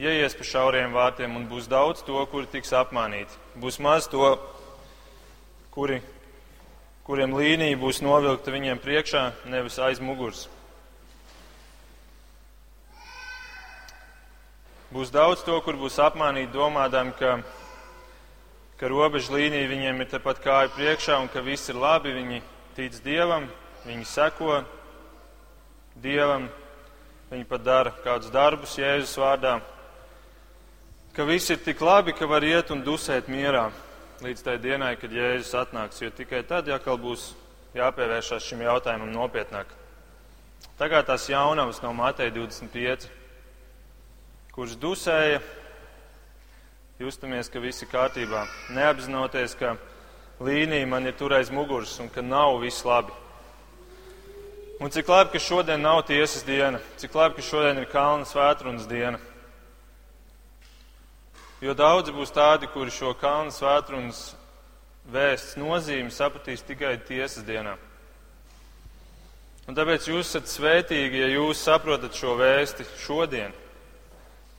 ieies 0.03 0.35
pa 0.37 0.45
šauriem 0.47 0.93
vārtiem, 0.95 1.37
un 1.39 1.47
būs 1.49 1.69
daudz 1.71 2.03
to, 2.07 2.19
kuri 2.31 2.49
tiks 2.51 2.73
apmānīti. 2.75 3.39
Būs 3.59 3.79
maz 3.83 4.09
to, 4.11 4.35
kuri, 5.73 6.01
kuriem 7.07 7.33
līnija 7.37 7.79
būs 7.79 8.03
novilkta 8.03 8.53
viņiem 8.53 8.83
priekšā, 8.83 9.23
nevis 9.49 9.79
aiz 9.79 10.03
muguras. 10.03 10.45
Būs 14.93 15.09
daudz 15.09 15.41
to, 15.41 15.57
kur 15.65 15.79
būs 15.79 15.97
apmānīti 16.03 16.53
domādām, 16.53 17.15
ka 17.17 17.39
ka 18.83 18.89
robeža 18.91 19.31
līnija 19.31 19.69
viņiem 19.71 20.01
ir 20.03 20.07
tepat 20.11 20.41
kāju 20.43 20.71
priekšā 20.75 21.15
un 21.23 21.29
ka 21.31 21.39
viss 21.39 21.69
ir 21.71 21.77
labi, 21.79 22.11
viņi 22.11 22.39
tic 22.75 22.97
Dievam, 23.05 23.45
viņi 23.85 24.03
seko 24.09 24.57
Dievam, 26.03 26.49
viņi 27.29 27.45
pat 27.47 27.63
dara 27.63 27.93
kādus 28.03 28.33
darbus 28.33 28.73
Jēzus 28.75 29.13
vārdā, 29.21 29.61
ka 31.13 31.23
viss 31.23 31.49
ir 31.53 31.59
tik 31.61 31.81
labi, 31.81 32.13
ka 32.17 32.25
var 32.25 32.41
iet 32.41 32.71
un 32.73 32.81
dusēt 32.81 33.29
mierā 33.29 33.67
līdz 34.23 34.41
tai 34.41 34.57
dienai, 34.57 34.95
kad 34.97 35.11
Jēzus 35.13 35.53
atnāks, 35.59 35.99
jo 36.01 36.09
tikai 36.09 36.41
tad 36.47 36.69
jākal 36.71 36.97
būs 36.97 37.33
jāpievēršās 37.77 38.45
šim 38.47 38.63
jautājumam 38.65 39.11
nopietnāk. 39.13 39.67
Tagad 40.79 41.05
tās 41.09 41.27
jaunavas 41.29 41.81
no 41.83 41.91
Mateja 41.93 42.33
25, 42.33 43.05
kuras 44.55 44.77
dusēja 44.79 45.41
justamies, 47.01 47.49
ka 47.51 47.61
viss 47.61 47.83
ir 47.83 47.91
kārtībā, 47.91 48.45
neapzinoties, 48.73 49.57
ka 49.59 49.75
līnija 50.41 50.87
man 50.89 51.05
ir 51.09 51.17
tur 51.19 51.35
aiz 51.37 51.51
muguras 51.53 51.93
un 52.01 52.09
ka 52.09 52.23
nav 52.25 52.57
viss 52.63 52.85
labi. 52.87 53.13
Un 54.81 54.89
cik 54.89 55.11
labi, 55.11 55.35
ka 55.35 55.39
šodien 55.39 55.83
nav 55.83 56.01
tiesas 56.07 56.41
diena, 56.47 56.81
cik 56.97 57.13
labi, 57.15 57.37
ka 57.37 57.45
šodien 57.45 57.83
ir 57.83 57.91
kalna 57.91 58.25
svētrunas 58.25 58.89
diena. 58.89 59.21
Jo 61.63 61.71
daudzi 61.79 62.11
būs 62.11 62.33
tādi, 62.35 62.67
kuri 62.67 62.91
šo 62.91 63.13
kalna 63.15 63.53
svētrunas 63.55 64.33
vēsts 65.13 65.55
nozīmi 65.55 66.11
sapratīs 66.11 66.65
tikai 66.67 66.97
tiesas 67.07 67.45
dienā. 67.47 67.77
Un 69.63 69.77
tāpēc 69.77 70.09
jūs 70.09 70.27
esat 70.27 70.49
svētīgi, 70.51 71.21
ja 71.21 71.29
jūs 71.31 71.61
saprotat 71.63 72.17
šo 72.19 72.33
vēsti 72.35 72.83
šodien, 73.05 73.55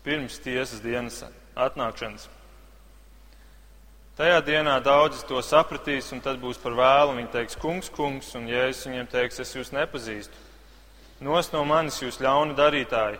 pirms 0.06 0.38
tiesas 0.40 0.80
dienas 0.80 1.20
atnākšanas. 1.52 2.24
Tajā 4.16 4.40
dienā 4.46 4.78
daudzi 4.80 5.26
to 5.28 5.42
sapratīs, 5.44 6.08
un 6.14 6.24
tad 6.24 6.40
būs 6.40 6.60
par 6.62 6.72
vēlu. 6.78 7.18
Viņi 7.18 7.32
teiks, 7.34 7.56
kungs, 7.60 7.92
kungs, 7.92 8.28
un 8.38 8.48
Jēzus 8.48 8.86
viņiem 8.88 9.08
teiks, 9.10 9.42
es 9.42 9.52
jūs 9.56 9.74
nepazīstu. 9.74 10.40
Nos 11.20 11.52
no 11.52 11.64
manis 11.68 12.00
jūs 12.00 12.20
ļauni 12.22 12.56
darītāji. 12.56 13.18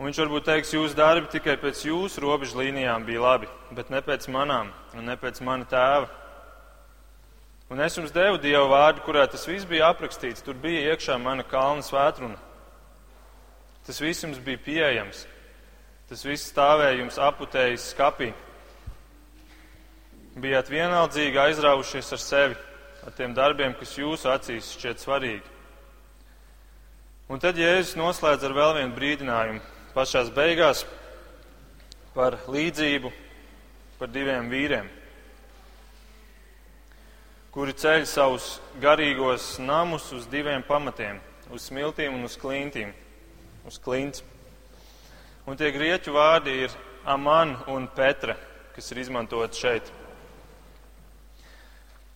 Un 0.00 0.06
viņš 0.08 0.18
varbūt 0.22 0.46
teiks, 0.48 0.70
jūsu 0.72 0.96
darbi 0.96 1.28
tikai 1.28 1.58
pēc 1.60 1.82
jūsu 1.84 2.22
robežu 2.24 2.56
līnijām 2.56 3.02
bija 3.04 3.20
labi, 3.20 3.48
bet 3.76 3.90
ne 3.92 3.98
pēc 4.00 4.30
manām 4.32 4.70
un 4.96 5.04
ne 5.04 5.12
pēc 5.20 5.42
mana 5.44 5.66
tēva. 5.68 6.06
Un 7.68 7.82
es 7.84 7.98
jums 7.98 8.14
devu 8.14 8.38
Dievu 8.40 8.70
vārdu, 8.70 9.02
kurā 9.04 9.26
tas 9.28 9.42
viss 9.44 9.68
bija 9.68 9.90
aprakstīts. 9.92 10.40
Tur 10.40 10.56
bija 10.56 10.94
iekšā 10.94 11.18
mana 11.20 11.44
kalna 11.44 11.84
svētruna. 11.84 12.38
Tas 13.84 14.00
viss 14.00 14.24
jums 14.24 14.40
bija 14.40 14.62
pieejams. 14.64 15.26
Tas 16.08 16.24
viss 16.24 16.48
stāvēja 16.48 16.96
jums 17.02 17.18
aputējis 17.20 17.90
skapī. 17.92 18.30
Bijāt 20.40 20.70
vienaldzīgi 20.72 21.42
aizraujušies 21.42 22.08
ar 22.16 22.22
sevi, 22.24 22.56
ar 23.04 23.18
tiem 23.18 23.36
darbiem, 23.36 23.76
kas 23.76 23.92
jūsu 24.00 24.32
acīs 24.32 24.72
šķiet 24.78 25.04
svarīgi. 25.04 25.44
Un 27.28 27.44
tad 27.44 27.60
Jēzus 27.60 28.00
noslēdz 28.00 28.48
ar 28.48 28.56
vēl 28.56 28.74
vienu 28.78 28.96
brīdinājumu 28.96 29.60
pašās 29.94 30.30
beigās 30.34 30.84
par 32.14 32.38
līdzību 32.50 33.10
par 34.00 34.08
diviem 34.08 34.48
vīriem, 34.48 34.86
kuri 37.52 37.74
ceļ 37.76 38.06
savus 38.08 38.60
garīgos 38.80 39.58
namus 39.60 40.08
uz 40.16 40.26
diviem 40.30 40.62
pamatiem- 40.62 41.20
uz 41.54 41.68
smiltīm 41.68 42.14
un 42.14 42.24
uz 42.24 42.36
klintīm, 42.36 42.92
uz 43.66 43.78
klints. 43.78 44.22
Un 45.46 45.56
tie 45.56 45.72
grieķu 45.72 46.12
vārdi 46.12 46.64
ir 46.64 46.70
Aman 47.04 47.56
un 47.66 47.88
Petra, 47.88 48.36
kas 48.74 48.92
ir 48.92 48.98
izmantoti 48.98 49.56
šeit. 49.56 49.90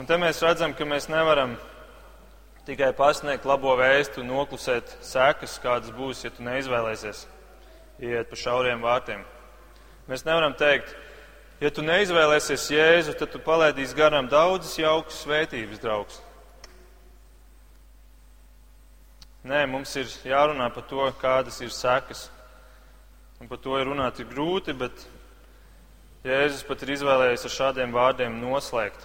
Un 0.00 0.08
te 0.08 0.18
mēs 0.20 0.42
redzam, 0.44 0.74
ka 0.76 0.84
mēs 0.88 1.08
nevaram 1.08 1.54
tikai 2.66 2.90
pasniegt 2.96 3.46
labo 3.48 3.72
vēstu 3.78 4.20
un 4.20 4.28
noklusēt 4.34 4.98
sekas, 5.00 5.56
kādas 5.62 5.94
būs, 5.96 6.26
ja 6.26 6.32
tu 6.34 6.44
neizvēlēsies 6.44 7.24
iet 8.02 8.28
pa 8.28 8.38
šauriem 8.38 8.84
vārtiem. 8.84 9.22
Mēs 10.10 10.26
nevaram 10.26 10.52
teikt, 10.58 10.92
ja 11.62 11.70
tu 11.70 11.84
neizvēlēsies 11.86 12.68
Jēzu, 12.74 13.16
tad 13.16 13.32
tu 13.32 13.40
palaidīsi 13.40 13.96
garām 13.96 14.28
daudzas 14.28 14.76
jaukas 14.80 15.22
svētības, 15.24 15.80
draugs. 15.80 16.20
Nē, 19.42 19.64
mums 19.66 19.96
ir 19.98 20.10
jārunā 20.28 20.68
par 20.74 20.84
to, 20.86 21.08
kādas 21.18 21.58
ir 21.64 21.72
sekas. 21.74 22.28
Un 23.42 23.48
par 23.50 23.58
to 23.58 23.74
ir 23.74 23.88
runāt 23.90 24.20
ir 24.22 24.28
grūti, 24.30 24.70
bet 24.70 25.00
Jēzus 26.22 26.60
pat 26.62 26.84
ir 26.84 26.92
izvēlējies 26.94 27.42
ar 27.48 27.50
šādiem 27.50 27.90
vārdiem 27.90 28.36
noslēgt 28.38 29.02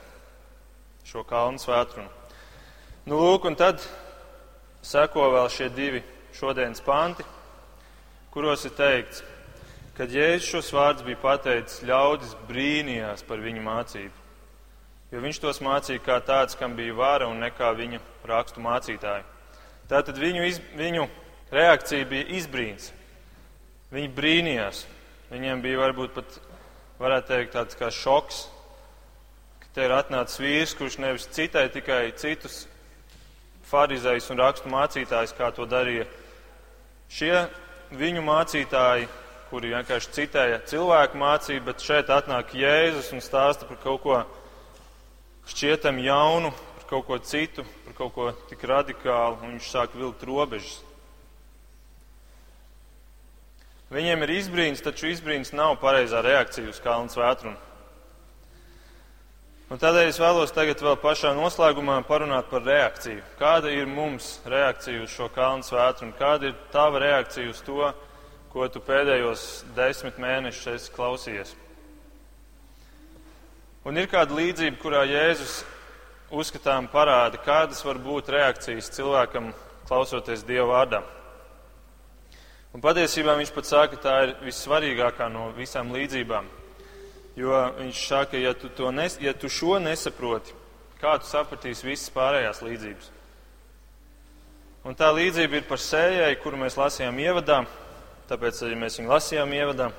šo 1.10 1.24
kalnu 1.25 1.58
svētrumu. 1.58 2.12
Nu, 3.10 3.17
lūk, 3.17 3.48
un 3.50 3.58
tad 3.58 3.82
seko 4.86 5.32
vēl 5.34 5.50
šie 5.50 5.72
divi 5.74 6.03
šodienas 6.38 6.84
panti, 6.86 7.25
kuros 8.29 8.67
ir 8.70 8.75
teikts, 8.77 9.24
ka 9.98 10.06
Jēzus 10.06 10.51
šos 10.51 10.70
vārdus 10.77 11.08
bija 11.08 11.17
pateicis, 11.24 11.82
ļaudis 11.89 12.38
brīnījās 12.46 13.25
par 13.25 13.41
viņa 13.41 13.65
mācību. 13.65 14.22
Jo 15.15 15.24
viņš 15.25 15.41
tos 15.48 15.63
mācīja 15.65 16.06
kā 16.12 16.20
tāds, 16.22 16.60
kam 16.62 16.77
bija 16.77 16.94
vara 16.94 17.32
un 17.32 17.41
nekā 17.41 17.74
viņa 17.82 18.03
rakstu 18.29 18.62
mācītāji. 18.62 19.25
Tātad 19.89 20.22
viņu, 20.22 20.46
iz, 20.46 20.62
viņu 20.77 21.10
reakcija 21.50 22.06
bija 22.13 22.29
izbrīns. 22.38 22.91
Viņi 23.94 24.10
brīnījās. 24.12 24.84
Viņiem 25.32 25.62
bija 25.63 25.79
varbūt 25.79 26.15
pat, 26.15 26.39
varētu 27.00 27.32
teikt, 27.32 27.53
tāds 27.53 27.77
kā 27.79 27.88
šoks, 27.91 28.41
ka 29.62 29.70
te 29.75 29.86
ir 29.88 29.94
atnācis 29.96 30.41
vīrs, 30.44 30.74
kurš 30.75 30.98
nevis 31.03 31.27
citai 31.36 31.67
tikai 31.72 32.01
citus 32.20 32.65
farizējus 33.67 34.32
un 34.32 34.41
rakstu 34.41 34.72
mācītājus, 34.72 35.36
kā 35.36 35.51
to 35.56 35.67
darīja 35.67 36.08
šie 37.12 37.46
viņu 37.96 38.24
mācītāji, 38.27 39.08
kuri 39.48 39.72
vienkārši 39.72 40.13
citēja 40.15 40.60
cilvēku 40.67 41.20
mācību, 41.20 41.65
bet 41.70 41.84
šeit 41.84 42.12
atnāk 42.12 42.51
Jēzus 42.60 43.13
un 43.15 43.24
stāsta 43.24 43.67
par 43.70 43.79
kaut 43.84 44.03
ko 44.03 44.17
šķietam 45.48 46.00
jaunu, 46.03 46.51
par 46.75 46.89
kaut 46.91 47.08
ko 47.08 47.20
citu, 47.24 47.63
par 47.86 47.96
kaut 48.01 48.15
ko 48.15 48.27
tik 48.51 48.67
radikālu, 48.67 49.39
un 49.44 49.56
viņš 49.56 49.72
sāk 49.72 49.96
vilkt 49.96 50.27
robežas. 50.27 50.82
Viņiem 53.88 54.25
ir 54.25 54.34
izbrīns, 54.36 54.84
taču 54.84 55.08
izbrīns 55.08 55.53
nav 55.56 55.77
pareizā 55.79 56.20
reakcija 56.25 56.67
uz 56.67 56.79
kalnu 56.84 57.08
svētrumu. 57.13 57.56
Un 59.67 59.79
tādēļ 59.79 60.10
es 60.10 60.20
vēlos 60.20 60.51
tagad 60.56 60.79
vēl 60.84 60.96
pašā 61.00 61.34
noslēgumā 61.36 61.98
parunāt 62.08 62.48
par 62.51 62.63
reakciju. 62.63 63.24
Kāda 63.39 63.72
ir 63.72 63.88
mums 63.88 64.38
reakcija 64.48 65.01
uz 65.03 65.12
šo 65.12 65.27
kalnu 65.36 65.63
svētru 65.67 66.08
un 66.08 66.13
kāda 66.15 66.51
ir 66.51 66.60
tava 66.72 67.01
reakcija 67.03 67.51
uz 67.51 67.60
to, 67.67 67.89
ko 68.51 68.67
tu 68.72 68.84
pēdējos 68.84 69.65
desmit 69.75 70.20
mēnešus 70.24 70.70
esi 70.75 70.94
klausījies? 70.96 71.51
Un 73.88 74.00
ir 74.00 74.08
kāda 74.12 74.36
līdzība, 74.36 74.79
kurā 74.84 75.03
Jēzus 75.08 75.62
uzskatām 76.32 76.88
parāda, 76.91 77.39
kādas 77.39 77.84
var 77.88 78.00
būt 78.03 78.32
reakcijas 78.36 78.91
cilvēkam 78.96 79.53
klausoties 79.88 80.44
Dieva 80.48 80.74
vārdā. 80.74 81.03
Un 82.75 82.83
patiesībā 82.83 83.38
viņš 83.39 83.51
pat 83.55 83.69
saka, 83.69 83.95
ka 83.95 84.03
tā 84.03 84.15
ir 84.25 84.33
vissvarīgākā 84.43 85.29
no 85.31 85.50
visām 85.55 85.93
līdzībām. 85.95 86.50
Jo 87.38 87.59
viņš 87.77 88.01
saka, 88.07 88.39
ja 88.41 88.53
tu, 88.57 88.69
nes, 88.91 89.19
ja 89.21 89.33
tu 89.38 89.50
šo 89.50 89.77
nesaproti, 89.79 90.55
kā 91.01 91.15
tu 91.21 91.29
sapratīsi 91.29 91.88
visas 91.88 92.09
pārējās 92.15 92.63
līdzības? 92.65 93.12
Un 94.88 94.95
tā 94.97 95.12
līdzība 95.13 95.59
ir 95.59 95.67
par 95.67 95.81
sējai, 95.83 96.33
kuru 96.41 96.59
mēs 96.62 96.77
lasījām 96.79 97.17
ievadā, 97.19 97.62
tāpēc 98.29 98.62
arī 98.65 98.77
mēs 98.79 99.00
viņu 99.00 99.12
lasījām 99.12 99.55
ievadā. 99.57 99.91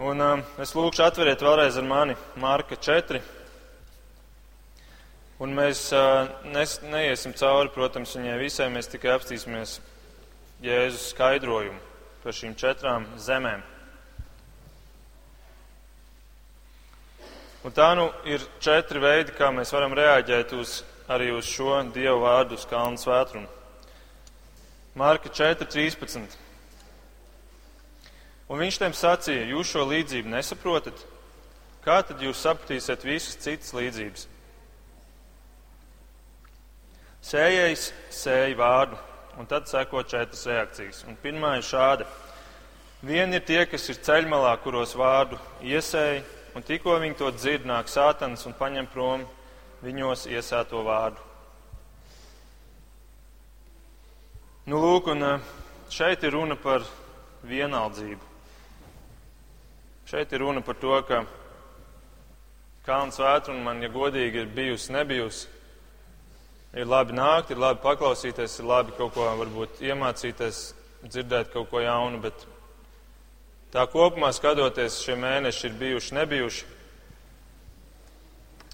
Un 0.00 0.24
um, 0.24 0.42
es 0.62 0.72
lūkšu 0.72 1.04
atveriet 1.04 1.42
vēlreiz 1.44 1.76
ar 1.76 1.84
mani 1.84 2.14
Mārka 2.40 2.78
4. 2.80 3.20
Un 5.40 5.52
mēs 5.56 5.86
uh, 5.96 6.30
nes, 6.52 6.78
neiesim 6.84 7.34
cauri, 7.36 7.72
protams, 7.74 8.14
viņai 8.16 8.38
visai, 8.40 8.70
mēs 8.72 8.88
tikai 8.92 9.12
apstīsimies 9.16 9.78
Jēzus 10.60 11.14
skaidrojumu 11.14 11.78
par 12.20 12.36
šīm 12.36 12.52
četrām 12.60 13.06
zemēm. 13.16 13.62
Un 17.64 17.72
tā 17.76 17.90
nu 17.96 18.10
ir 18.28 18.44
četri 18.60 19.00
veidi, 19.00 19.32
kā 19.36 19.48
mēs 19.52 19.72
varam 19.72 19.96
reaģēt 19.96 20.52
uz, 20.56 20.82
arī 21.08 21.30
uz 21.32 21.48
šo 21.48 21.78
Dievu 21.92 22.22
vārdu, 22.24 22.56
uz 22.60 22.64
kalnu 22.68 23.00
svētrumu. 23.00 23.48
Marka 24.96 25.32
4.13. 25.32 26.36
Un 28.50 28.60
viņš 28.60 28.78
tiem 28.82 28.96
sacīja, 28.96 29.48
jūs 29.52 29.72
šo 29.72 29.84
līdzību 29.88 30.32
nesaprotat, 30.32 31.04
kā 31.84 32.00
tad 32.04 32.20
jūs 32.20 32.40
sapratīsiet 32.44 33.04
visas 33.06 33.36
citas 33.40 33.72
līdzības? 33.76 34.26
Sējais 37.30 37.90
sēja 38.12 38.56
vārdu, 38.58 38.98
un 39.40 39.46
tad 39.46 39.68
seko 39.68 40.02
četras 40.02 40.44
reakcijas. 40.46 41.04
Un 41.08 41.16
pirmā 41.16 41.54
ir 41.56 41.64
šāda. 41.64 42.04
Vieni 43.00 43.38
ir 43.38 43.44
tie, 43.48 43.62
kas 43.64 43.88
ir 43.88 43.96
ceļmalā, 44.04 44.52
kuros 44.60 44.92
vārdu 44.92 45.38
iesēja, 45.64 46.20
un 46.52 46.66
tikko 46.66 46.98
viņi 47.00 47.16
to 47.16 47.30
dzird, 47.32 47.64
nāk 47.64 47.88
sātans 47.88 48.44
un 48.44 48.52
paņem 48.58 48.90
prom 48.92 49.24
viņos 49.80 50.26
iesēto 50.28 50.82
vārdu. 50.84 51.24
Nu, 54.68 54.76
lūk, 54.76 55.08
un 55.08 55.24
eh, 55.24 55.46
šeit 55.88 56.26
ir 56.28 56.36
runa 56.36 56.58
par 56.60 56.84
vienaldzību. 57.48 58.28
Šeit 60.10 60.36
ir 60.36 60.44
runa 60.44 60.60
par 60.60 60.76
to, 60.82 60.92
ka 61.08 61.22
kalns 62.84 63.16
vētra 63.22 63.56
un 63.56 63.64
man, 63.64 63.80
ja 63.80 63.88
godīgi, 63.88 64.44
ir 64.44 64.52
bijusi, 64.52 64.92
nebijusi. 64.92 65.48
Ir 66.74 66.86
labi 66.86 67.16
nākt, 67.18 67.50
ir 67.50 67.58
labi 67.58 67.82
paklausīties, 67.82 68.60
ir 68.60 68.70
labi 68.70 68.94
kaut 68.98 69.16
ko 69.16 69.26
varbūt 69.40 69.82
iemācīties, 69.82 70.62
dzirdēt 71.08 71.50
kaut 71.50 71.70
ko 71.72 71.82
jaunu, 71.82 72.20
bet 72.22 72.46
Tā 73.70 73.84
kopumā 73.86 74.32
skatoties, 74.34 74.96
šie 74.98 75.14
mēneši 75.14 75.68
ir 75.68 75.74
bijuši 75.78 76.14
nebijuši, 76.16 76.64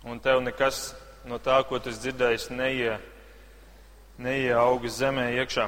un 0.09 0.23
tev 0.25 0.41
nekas 0.41 0.95
no 1.29 1.37
tā, 1.37 1.59
ko 1.69 1.77
tu 1.85 1.93
dzirdēji, 1.93 2.55
neie, 2.57 2.95
neieaugas 4.17 4.97
zemē 4.97 5.27
iekšā. 5.35 5.67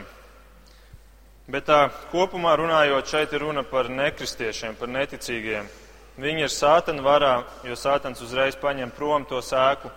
Bet 1.53 1.69
tā 1.69 1.83
kopumā 2.09 2.55
runājot, 2.57 3.13
šeit 3.13 3.37
ir 3.37 3.45
runa 3.45 3.67
par 3.69 3.93
nekristiešiem, 3.93 4.79
par 4.81 4.89
neticīgiem. 4.97 5.69
Viņi 6.17 6.47
ir 6.47 6.53
sātana 6.53 7.05
varā, 7.05 7.35
jo 7.69 7.77
sātans 7.77 8.25
uzreiz 8.25 8.57
paņem 8.57 8.97
prom 8.97 9.29
to 9.29 9.43
sēklu. 9.45 9.93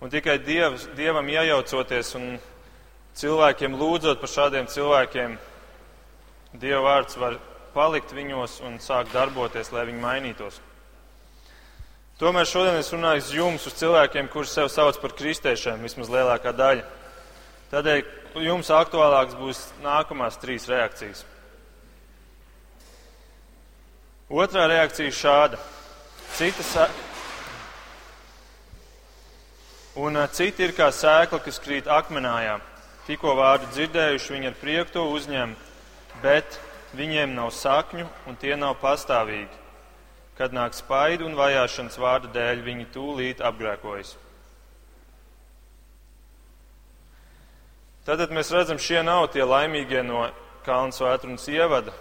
Un 0.00 0.08
tikai 0.08 0.38
dievs, 0.40 0.86
Dievam 0.96 1.26
iejaucoties 1.28 2.14
un 2.16 2.38
cilvēkiem 3.20 3.74
lūdzot 3.76 4.20
par 4.22 4.30
šādiem 4.32 4.68
cilvēkiem, 4.72 5.36
Dieva 6.56 6.80
vārds 6.86 7.18
var 7.20 7.36
palikt 7.74 8.14
viņos 8.16 8.62
un 8.64 8.78
sākt 8.80 9.12
darboties, 9.12 9.68
lai 9.74 9.84
viņi 9.90 10.00
mainītos. 10.02 10.56
Tomēr 12.20 12.48
šodien 12.48 12.78
es 12.80 12.90
runāju 12.92 13.22
uz 13.22 13.28
jums, 13.32 13.66
uz 13.68 13.76
cilvēkiem, 13.80 14.30
kurus 14.32 14.54
sev 14.56 14.70
sauc 14.72 14.96
par 15.00 15.14
kristiešiem, 15.16 15.84
vismaz 15.84 16.10
lielākā 16.12 16.52
daļa. 16.56 16.88
Tādēļ 17.70 18.40
jums 18.44 18.72
aktuālāks 18.72 19.36
būs 19.38 19.62
nākamās 19.84 20.40
trīs 20.40 20.68
reakcijas. 20.68 21.22
Otrā 24.30 24.64
reakcija 24.70 25.12
šāda. 25.12 25.60
Cita 26.36 26.64
sa... 26.66 26.88
Un 29.98 30.18
citi 30.30 30.62
ir 30.62 30.76
kā 30.76 30.92
sēkla, 30.94 31.40
kas 31.42 31.58
krīt 31.58 31.90
akmenājā. 31.90 32.60
Tikko 33.08 33.34
vārdu 33.34 33.66
dzirdējuši, 33.74 34.34
viņi 34.36 34.50
ar 34.52 34.58
prieku 34.60 34.92
to 34.94 35.06
uzņem, 35.10 35.56
bet 36.22 36.60
Viņiem 36.90 37.36
nav 37.36 37.52
sakņu 37.54 38.08
un 38.26 38.36
tie 38.38 38.56
nav 38.58 38.74
pastāvīgi. 38.82 39.58
Kad 40.34 40.54
nāk 40.56 40.74
spaidu 40.74 41.28
un 41.28 41.36
vajāšanas 41.38 41.98
vārdu 42.00 42.30
dēļ, 42.34 42.64
viņi 42.66 42.86
tūlīt 42.94 43.42
apgrēkojas. 43.46 44.16
Tātad 48.08 48.32
mēs 48.34 48.50
redzam, 48.50 48.80
šie 48.80 49.04
nav 49.06 49.28
tie 49.30 49.44
laimīgie 49.46 50.02
no 50.02 50.24
Kalnu 50.64 50.92
svētrunas 50.96 51.46
ievada, 51.52 51.92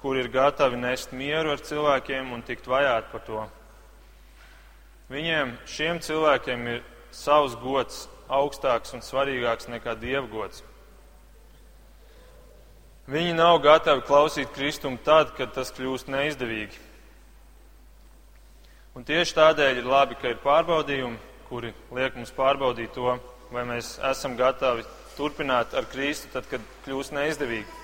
kur 0.00 0.16
ir 0.16 0.30
gatavi 0.32 0.78
nest 0.80 1.12
mieru 1.12 1.52
ar 1.52 1.60
cilvēkiem 1.60 2.32
un 2.32 2.40
tikt 2.46 2.64
vajāti 2.70 3.12
par 3.12 3.24
to. 3.26 3.44
Viņiem, 5.12 5.52
šiem 5.68 6.00
cilvēkiem, 6.00 6.64
ir 6.72 6.80
savs 7.14 7.54
gods 7.62 8.04
augstāks 8.28 8.94
un 8.96 9.02
svarīgāks 9.04 9.68
nekā 9.70 9.94
dievgods. 10.00 10.62
Viņi 13.10 13.34
nav 13.36 13.58
gatavi 13.60 14.00
klausīt 14.08 14.52
Kristumu 14.54 14.96
tad, 15.04 15.34
kad 15.36 15.52
tas 15.52 15.72
kļūst 15.76 16.08
neizdevīgi. 16.08 16.78
Un 18.96 19.04
tieši 19.04 19.34
tādēļ 19.36 19.82
ir 19.82 19.88
labi, 19.90 20.16
ka 20.16 20.30
ir 20.32 20.40
pārbaudījumi, 20.40 21.18
kuri 21.50 21.74
liek 21.92 22.16
mums 22.16 22.32
pārbaudīt 22.32 22.94
to, 22.96 23.18
vai 23.52 23.64
mēs 23.68 23.98
esam 24.08 24.38
gatavi 24.38 24.86
turpināt 25.18 25.74
ar 25.76 25.84
Kristu, 25.90 26.30
tad, 26.32 26.48
kad 26.48 26.64
kļūst 26.86 27.12
neizdevīgi. 27.14 27.82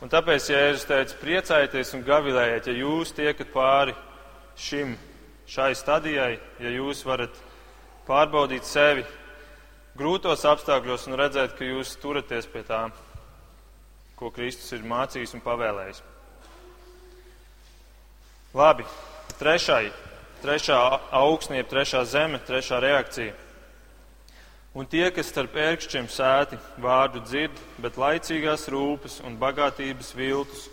Un 0.00 0.08
tāpēc 0.08 0.46
Jēzus 0.48 0.86
teica, 0.88 1.18
priecājieties 1.20 1.92
un 1.98 2.06
gavilējiet, 2.06 2.70
ja 2.70 2.78
jūs 2.80 3.12
tiekat 3.12 3.52
pāri 3.52 3.92
šim, 4.56 4.94
šai 5.50 5.74
stadijai, 5.76 6.38
ja 6.62 6.72
jūs 6.72 7.04
varat 7.04 7.36
pārbaudīt 8.10 8.66
sevi 8.66 9.04
grūtos 9.98 10.42
apstākļos 10.48 11.06
un 11.10 11.18
redzēt, 11.20 11.54
ka 11.58 11.66
jūs 11.66 11.94
turaties 12.02 12.48
pie 12.50 12.64
tā, 12.66 12.88
ko 14.18 14.30
Kristus 14.34 14.72
ir 14.74 14.86
mācījis 14.86 15.36
un 15.36 15.44
pavēlējis. 15.44 16.00
Labi, 18.56 18.86
trešai, 19.38 19.92
trešā 20.42 20.78
augsnē, 21.20 21.62
trešā 21.70 22.02
zeme, 22.08 22.40
trešā 22.48 22.80
reakcija. 22.82 23.36
Un 24.74 24.86
tie, 24.86 25.06
kas 25.14 25.30
starp 25.30 25.54
ērkšķiem 25.58 26.06
sēti, 26.10 26.58
vārdu 26.82 27.22
dzird, 27.26 27.62
bet 27.82 27.98
laicīgās 27.98 28.68
rūpes 28.70 29.18
un 29.26 29.38
bagātības 29.38 30.12
viltus 30.18 30.68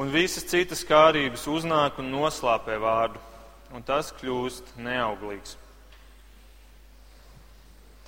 un 0.00 0.12
visas 0.12 0.46
citas 0.48 0.84
kārības 0.88 1.44
uznāk 1.50 2.00
un 2.00 2.12
noslāpē 2.12 2.78
vārdu, 2.80 3.20
un 3.76 3.84
tas 3.84 4.12
kļūst 4.20 4.76
neauglīgs. 4.80 5.58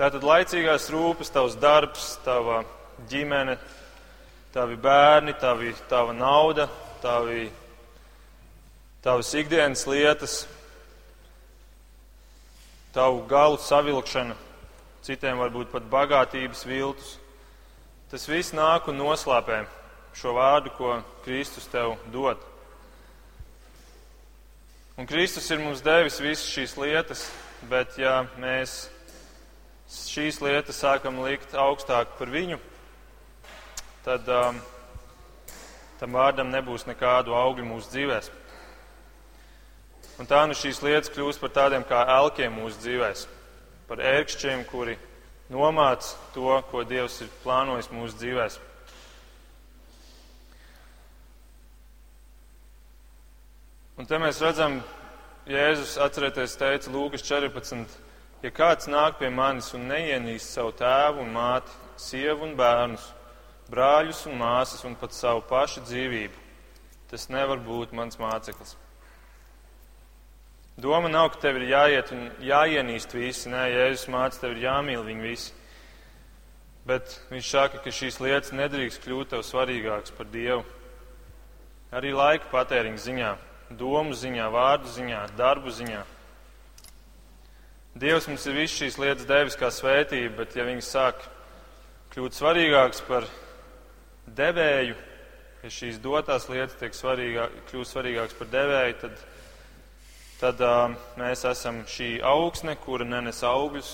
Tātad 0.02 0.24
laicīgās 0.26 0.88
rūpes, 0.90 1.28
tavs 1.30 1.52
darbs, 1.62 2.16
tava 2.24 2.64
ģimene, 3.06 3.52
tavi 4.50 4.74
bērni, 4.74 5.30
tavi, 5.38 5.68
tava 5.86 6.10
nauda, 6.10 6.64
tavi, 6.98 7.44
tavas 9.04 9.28
ikdienas 9.38 9.84
lietas, 9.86 10.40
tavu 12.90 13.20
galu 13.30 13.60
savilkšana 13.62 14.34
citiem 15.06 15.38
varbūt 15.38 15.70
pat 15.70 15.86
bagātības 15.92 16.64
viltus. 16.66 17.12
Tas 18.10 18.26
viss 18.26 18.50
nāk 18.58 18.88
un 18.90 18.98
noslēpē 18.98 19.60
šo 20.18 20.34
vārdu, 20.34 20.72
ko 20.80 20.96
Kristus 21.22 21.70
tev 21.70 21.94
dod. 22.10 22.42
Un 24.98 25.06
Kristus 25.06 25.46
ir 25.54 25.62
mums 25.62 25.86
devis 25.86 26.18
visas 26.18 26.50
šīs 26.50 26.74
lietas, 26.82 27.22
bet 27.70 27.94
ja 28.02 28.24
mēs 28.42 28.88
šīs 29.92 30.40
lietas 30.40 30.80
sākam 30.80 31.20
likt 31.24 31.54
augstāk 31.58 32.14
par 32.18 32.30
viņu, 32.32 32.58
tad 34.06 34.28
um, 34.32 34.60
tam 36.00 36.16
vārdam 36.16 36.50
nebūs 36.52 36.86
nekādu 36.88 37.36
augļu 37.36 37.66
mūsu 37.68 37.92
dzīvēs. 37.92 38.30
Un 40.20 40.28
tā 40.28 40.42
nu 40.48 40.56
šīs 40.56 40.82
lietas 40.84 41.12
kļūst 41.12 41.40
par 41.42 41.52
tādiem 41.56 41.84
kā 41.88 42.02
elkiem 42.18 42.54
mūsu 42.56 42.80
dzīvēs 42.82 43.24
par 43.88 44.00
ērkšķiem, 44.00 44.64
kuri 44.70 44.96
nomāc 45.52 46.14
to, 46.34 46.56
ko 46.70 46.84
Dievs 46.88 47.20
ir 47.24 47.32
plānojis 47.42 47.90
mūsu 47.92 48.16
dzīvēs. 48.20 48.58
Un 54.00 54.08
te 54.08 54.18
mēs 54.18 54.40
redzam, 54.40 54.80
Jēzus 55.46 55.98
atcerieties 56.00 56.54
teica 56.56 56.90
Lūkas 56.94 57.24
14, 57.26 57.98
ja 58.42 58.50
kāds 58.50 58.90
nāk 58.90 59.18
pie 59.20 59.30
manis 59.30 59.72
un 59.76 59.88
neienīst 59.90 60.54
savu 60.56 60.74
tēvu 60.78 61.22
un 61.22 61.32
māti, 61.34 61.74
sievu 62.00 62.48
un 62.48 62.54
bērnus, 62.58 63.08
brāļus 63.70 64.26
un 64.30 64.38
māsas 64.40 64.84
un 64.88 64.96
pat 64.98 65.14
savu 65.16 65.44
pašu 65.48 65.84
dzīvību, 65.86 66.46
tas 67.10 67.28
nevar 67.30 67.62
būt 67.62 67.94
mans 67.96 68.18
māceklis. 68.20 68.76
Doma 70.76 71.08
nav, 71.08 71.28
ka 71.34 71.40
tev 71.40 71.58
ir 71.60 71.68
jāiet 71.68 72.12
un 72.14 72.30
jāienīst 72.40 73.12
visi. 73.12 73.50
Nē, 73.52 73.66
Jēzus 73.74 74.06
māca, 74.08 74.38
tev 74.40 74.54
ir 74.54 74.62
jāmīl 74.64 75.02
viņi 75.04 75.26
visi. 75.26 75.52
Bet 76.88 77.12
viņš 77.30 77.50
saka, 77.52 77.80
ka 77.84 77.92
šīs 77.92 78.16
lietas 78.24 78.54
nedrīkst 78.56 79.04
kļūt 79.04 79.34
tev 79.34 79.44
svarīgākas 79.46 80.14
par 80.16 80.30
Dievu. 80.32 80.64
Arī 81.92 82.14
laika 82.16 82.48
patēriņa 82.50 83.02
ziņā, 83.04 83.30
domu 83.76 84.16
ziņā, 84.16 84.48
vārdu 84.50 84.88
ziņā, 84.96 85.20
darbu 85.36 85.70
ziņā. 85.76 86.00
Dievs 87.92 88.24
mums 88.28 88.46
ir 88.48 88.56
visu 88.56 88.78
šīs 88.80 88.96
lietas 88.96 89.26
devis 89.28 89.58
kā 89.60 89.68
svētība, 89.68 90.38
bet 90.42 90.54
ja 90.56 90.64
viņas 90.64 90.92
sāk 90.94 91.26
kļūt 92.14 92.38
svarīgākas 92.38 93.02
par 93.04 93.26
devēju, 94.38 94.96
ja 95.62 95.72
šīs 95.76 95.98
dotās 96.00 96.48
lietas 96.48 96.78
tiek 96.80 96.96
svarīgā, 96.96 97.50
kļūst 97.68 97.92
svarīgākas 97.92 98.38
par 98.38 98.50
devēju, 98.54 98.96
tad 99.04 99.20
tad 100.42 100.58
uh, 100.66 100.94
mēs 101.20 101.44
esam 101.46 101.84
šī 101.86 102.16
augsne, 102.26 102.72
kura 102.82 103.04
nenes 103.06 103.44
augļus 103.46 103.92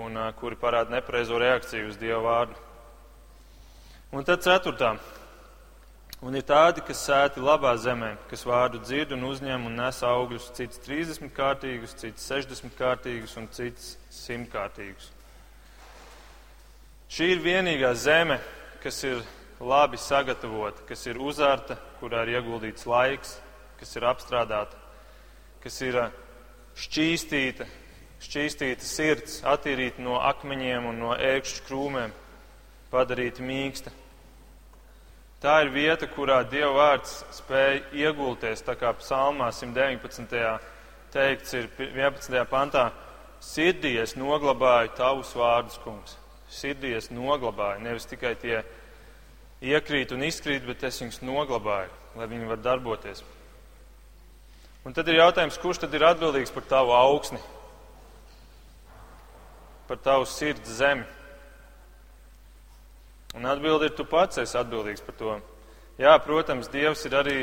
un 0.00 0.16
uh, 0.16 0.30
kuri 0.38 0.56
parāda 0.56 0.94
nepareizo 0.94 1.36
reakciju 1.42 1.90
uz 1.90 1.98
Dieva 2.00 2.22
vārdu. 2.24 2.56
Un 4.16 4.24
tad 4.24 4.40
ceturtā. 4.46 4.94
Un 6.22 6.38
ir 6.38 6.44
tādi, 6.46 6.84
kas 6.86 7.00
sēti 7.08 7.42
labā 7.42 7.72
zemē, 7.82 8.12
kas 8.30 8.44
vārdu 8.46 8.78
dzird 8.84 9.16
un 9.16 9.24
uzņem 9.26 9.66
un 9.66 9.80
nes 9.80 10.02
augļus, 10.06 10.52
cits 10.54 10.78
30 10.84 11.32
kārtīgus, 11.34 11.96
cits 11.98 12.28
60 12.30 12.76
kārtīgus 12.78 13.34
un 13.40 13.48
cits 13.50 13.96
100 14.20 14.46
kārtīgus. 14.52 15.08
Šī 17.10 17.32
ir 17.34 17.42
vienīgā 17.42 17.90
zeme, 17.98 18.38
kas 18.84 19.02
ir 19.08 19.24
labi 19.58 19.98
sagatavota, 19.98 20.86
kas 20.86 21.02
ir 21.10 21.18
uzārta, 21.18 21.76
kurā 21.98 22.22
ir 22.22 22.38
ieguldīts 22.38 22.86
laiks, 22.86 23.34
kas 23.82 23.98
ir 23.98 24.06
apstrādāta 24.06 24.78
kas 25.62 25.76
ir 25.86 25.96
šķīstīta, 26.74 27.68
šķīstīta 28.22 28.86
sirds, 28.86 29.38
attīrīta 29.46 30.02
no 30.02 30.18
akmeņiem 30.18 30.88
un 30.90 30.98
no 31.04 31.12
ērkšķu 31.14 31.66
krūmēm, 31.68 32.14
padarīta 32.90 33.44
mīksta. 33.46 33.92
Tā 35.42 35.56
ir 35.64 35.72
vieta, 35.74 36.06
kurā 36.06 36.44
Dieva 36.46 36.70
vārds 36.76 37.16
spēja 37.34 37.80
iegulties, 37.98 38.60
tā 38.62 38.76
kā 38.78 38.92
psalmā 38.94 39.48
119. 39.50 40.28
teikts 41.10 41.56
ir 41.58 41.66
11. 41.82 42.36
pantā, 42.46 42.84
sirdī 43.42 43.96
es 43.98 44.14
noglabāju 44.14 44.92
tavus 44.94 45.32
vārdus, 45.34 45.80
kungs. 45.82 46.14
Sirdī 46.46 46.92
es 46.94 47.10
noglabāju, 47.10 47.82
nevis 47.82 48.06
tikai 48.06 48.36
tie 48.38 48.60
iekrīt 49.66 50.14
un 50.14 50.22
izkrīt, 50.28 50.62
bet 50.68 50.84
es 50.86 51.00
viņus 51.02 51.18
noglabāju, 51.26 51.90
lai 52.20 52.28
viņi 52.30 52.50
var 52.52 52.62
darboties. 52.62 53.24
Un 54.86 54.94
tad 54.94 55.10
ir 55.10 55.18
jautājums, 55.24 55.58
kurš 55.58 55.82
tad 55.82 55.98
ir 55.98 56.06
atbildīgs 56.06 56.54
par 56.54 56.68
tavu 56.70 56.94
augsni, 56.94 57.42
par 59.90 59.98
tavu 60.06 60.30
sirds 60.30 60.70
zemi? 60.78 61.02
Un 63.36 63.48
atbildi 63.48 63.88
ir, 63.88 63.96
tu 63.96 64.04
pats 64.04 64.40
esi 64.42 64.58
atbildīgs 64.60 65.04
par 65.06 65.16
to. 65.16 65.36
Jā, 66.00 66.12
protams, 66.24 66.68
Dievs 66.72 67.04
ir 67.08 67.16
arī 67.16 67.36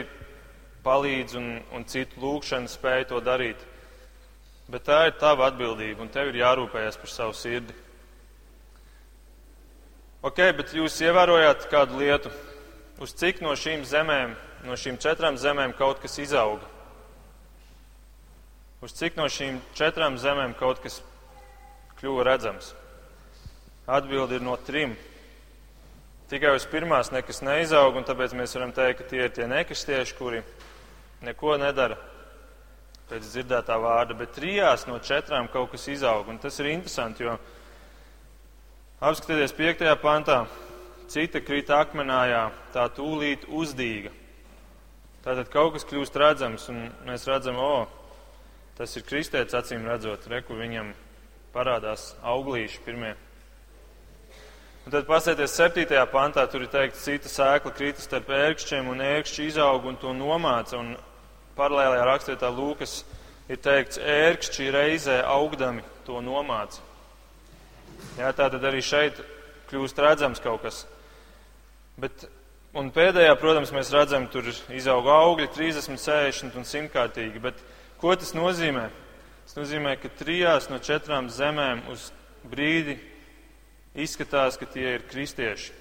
palīdz 0.85 1.37
un, 1.39 1.49
un 1.75 1.85
citu 1.89 2.21
lūgšanu 2.21 2.69
spēj 2.69 3.09
to 3.09 3.21
darīt. 3.25 3.61
Bet 4.69 4.85
tā 4.85 4.99
ir 5.09 5.15
tava 5.17 5.47
atbildība, 5.49 6.03
un 6.03 6.11
tev 6.13 6.29
ir 6.29 6.43
jārūpējas 6.43 6.99
par 7.01 7.09
savu 7.09 7.33
sirdi. 7.33 7.73
Ok, 10.21 10.41
bet 10.57 10.73
jūs 10.75 10.97
ievērojāt 11.01 11.69
kādu 11.71 12.01
lietu, 12.01 12.29
uz 13.01 13.13
cik 13.15 13.39
no 13.41 13.55
šīm 13.57 13.85
zemēm, 13.87 14.35
no 14.67 14.75
šīm 14.77 14.99
četrām 15.01 15.39
zemēm 15.39 15.73
kaut 15.79 16.01
kas 16.03 16.19
izauga? 16.21 16.67
Uz 18.83 18.93
cik 18.95 19.17
no 19.19 19.25
šīm 19.31 19.57
četrām 19.75 20.19
zemēm 20.19 20.53
kaut 20.59 20.83
kas 20.83 20.99
kļuva 21.99 22.27
redzams? 22.27 22.73
Atbildi 23.89 24.37
ir 24.37 24.45
no 24.45 24.53
trim. 24.67 24.93
Tikai 26.29 26.53
uz 26.53 26.65
pirmās 26.69 27.09
nekas 27.13 27.41
neizaug, 27.41 27.97
un 27.97 28.05
tāpēc 28.05 28.35
mēs 28.37 28.53
varam 28.57 28.73
teikt, 28.75 29.01
ka 29.01 29.09
tie 29.09 29.23
ir 29.25 29.33
tie 29.33 29.47
nekristieši, 29.49 30.15
kuri 30.17 30.43
neko 31.25 31.57
nedara 31.57 31.97
pēc 33.09 33.25
dzirdētā 33.25 33.77
vārda, 33.81 34.17
bet 34.17 34.35
trijās 34.37 34.85
no 34.85 34.99
četrām 35.01 35.49
kaut 35.49 35.71
kas 35.73 35.87
izaug. 35.89 36.29
Un 36.29 36.37
tas 36.37 36.59
ir 36.61 36.69
interesanti, 36.69 37.25
jo 37.25 37.37
apskatieties 39.01 39.57
piektajā 39.57 39.95
pantā, 40.01 40.43
cita 41.09 41.41
krita 41.41 41.81
akmenājā, 41.81 42.43
tā 42.75 42.85
tūlīt 42.93 43.49
uzdīga. 43.49 44.13
Tātad 45.25 45.49
kaut 45.49 45.73
kas 45.75 45.89
kļūst 45.89 46.21
redzams, 46.21 46.69
un 46.69 46.85
mēs 47.09 47.25
redzam, 47.27 47.57
o, 47.57 47.87
Tas 48.79 48.93
ir 48.95 49.03
kristēts 49.03 49.57
acīm 49.59 49.83
redzot, 49.83 50.23
re, 50.31 50.37
kur 50.39 50.55
viņam 50.55 50.93
parādās 51.51 52.13
auglīši 52.23 52.79
pirmie. 52.85 53.09
Un 54.85 54.93
tad 54.95 55.05
pasēties 55.09 55.55
septītajā 55.59 56.05
pantā, 56.09 56.45
tur 56.49 56.63
ir 56.65 56.71
teikts, 56.71 57.03
cita 57.05 57.29
sēkla 57.29 57.73
krita 57.75 58.03
starp 58.03 58.31
ērkšķiem 58.33 58.89
un 58.89 59.03
ērkšķi 59.05 59.47
izaug 59.51 59.87
un 59.89 59.97
to 60.01 60.13
nomāca. 60.17 60.79
Un 60.79 60.93
paralēlajā 61.57 62.05
rakstētā 62.07 62.51
Lūkas 62.55 63.01
ir 63.51 63.59
teikts, 63.61 63.99
ērkšķi 63.99 64.69
reizē 64.73 65.19
augdami 65.27 65.83
to 66.07 66.23
nomāca. 66.25 66.81
Jā, 68.17 68.31
tā 68.31 68.47
tad 68.49 68.63
arī 68.63 68.79
šeit 68.85 69.19
kļūst 69.69 69.99
redzams 70.01 70.41
kaut 70.43 70.63
kas. 70.63 70.85
Bet, 71.99 72.29
un 72.73 72.89
pēdējā, 72.95 73.35
protams, 73.41 73.73
mēs 73.75 73.91
redzam, 73.93 74.29
tur 74.31 74.47
izaug 74.71 75.11
augļi 75.11 75.51
30, 75.57 75.99
60 75.99 76.57
un 76.57 76.65
100 76.65 76.93
kārtīgi. 76.95 77.43
Bet 77.43 77.59
Ko 77.99 78.13
tas 78.15 78.31
nozīmē? 78.31 78.85
Tas 79.43 79.57
nozīmē, 79.57 79.97
ka 79.99 80.07
trijās 80.21 80.69
no 80.71 80.77
četrām 80.79 81.27
zemēm 81.33 81.81
uz 81.91 82.13
brīdi 82.47 82.95
izskatās, 83.95 84.57
ka 84.59 84.67
tie 84.69 84.95
ir 84.97 85.05
kristieši, 85.09 85.73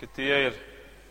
ka 0.00 0.10
tie 0.14 0.40
ir 0.48 0.64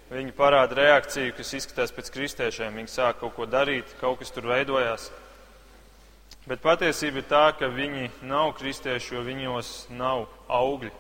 Viņi 0.06 0.36
parāda 0.38 0.76
reakciju, 0.78 1.34
kas 1.34 1.56
izskatās 1.58 1.94
pēc 1.96 2.12
kristiešiem. 2.14 2.76
Viņi 2.78 2.92
sāk 2.94 3.24
kaut 3.24 3.34
ko 3.34 3.48
darīt, 3.50 3.90
kaut 3.98 4.20
kas 4.20 4.30
tur 4.30 4.46
veidojās. 4.52 5.08
Bet 6.46 6.62
patiesība 6.62 7.24
ir 7.24 7.26
tā, 7.26 7.46
ka 7.58 7.72
viņi 7.74 8.12
nav 8.30 8.52
kristieši, 8.60 9.16
jo 9.16 9.24
viņos 9.26 9.72
nav 9.98 10.28
augļi. 10.46 10.92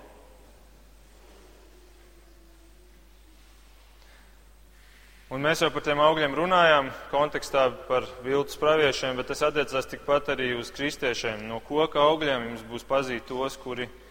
Un 5.29 5.41
mēs 5.41 5.61
jau 5.61 5.69
par 5.73 5.85
tiem 5.85 6.01
augļiem 6.01 6.33
runājām 6.37 6.89
kontekstā 7.11 7.67
par 7.85 8.07
viltus 8.25 8.57
praviešiem, 8.57 9.19
bet 9.19 9.29
tas 9.29 9.45
attiecās 9.45 9.89
tikpat 9.91 10.33
arī 10.33 10.55
uz 10.57 10.73
kristiešiem. 10.73 11.45
No 11.45 11.61
koka 11.61 12.01
augļiem 12.01 12.49
jums 12.49 12.65
būs 12.71 12.89
pazīt 12.89 13.29
tos, 13.29 13.57
kuri 13.61 13.85
ir 13.85 14.04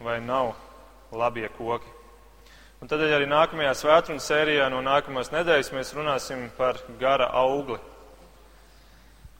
vai 0.00 0.20
nav 0.24 0.54
labie 1.12 1.48
koki. 1.56 1.96
Un 2.78 2.86
tad 2.86 3.02
arī 3.02 3.26
nākamajā 3.26 3.74
svētdienas 3.74 4.26
sērijā 4.30 4.68
no 4.70 4.78
nākamās 4.86 5.32
nedēļas 5.34 5.72
mēs 5.74 5.94
runāsim 5.96 6.44
par 6.56 6.78
gara 7.00 7.26
augli. 7.34 7.78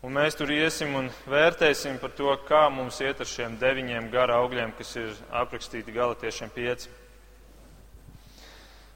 Un 0.03 0.15
mēs 0.15 0.37
tur 0.39 0.51
iesim 0.51 0.95
un 0.95 1.09
vērtēsim 1.27 1.99
par 2.03 2.13
to, 2.19 2.31
kā 2.47 2.65
mums 2.71 3.01
iet 3.03 3.19
ar 3.23 3.27
šiem 3.27 3.57
deviņiem 3.59 4.11
gara 4.13 4.39
augļiem, 4.43 4.75
kas 4.79 4.95
ir 4.99 5.15
aprakstīti 5.35 5.95
galotiešiem 5.95 6.51
pieci. 6.55 6.91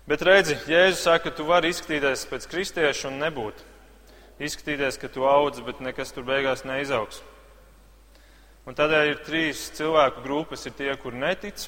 Bet 0.06 0.22
redzi, 0.26 0.56
Jēzus 0.66 1.04
saka, 1.06 1.30
ka 1.30 1.36
tu 1.38 1.46
vari 1.46 1.70
izskatīties 1.70 2.26
pēc 2.30 2.46
kristieša 2.50 3.10
un 3.10 3.20
nebūt. 3.22 3.62
Izskatīties, 4.42 4.98
ka 4.98 5.10
tu 5.10 5.26
audz, 5.26 5.62
bet 5.62 5.82
nekas 5.82 6.10
tur 6.14 6.26
beigās 6.26 6.64
neizaugs. 6.66 7.22
Un 8.66 8.78
tādēļ 8.78 9.10
ir 9.10 9.22
trīs 9.26 9.68
cilvēku 9.76 10.22
grupas. 10.22 10.66
Ir 10.68 10.76
tie, 10.78 10.92
kur 11.00 11.16
netic, 11.18 11.66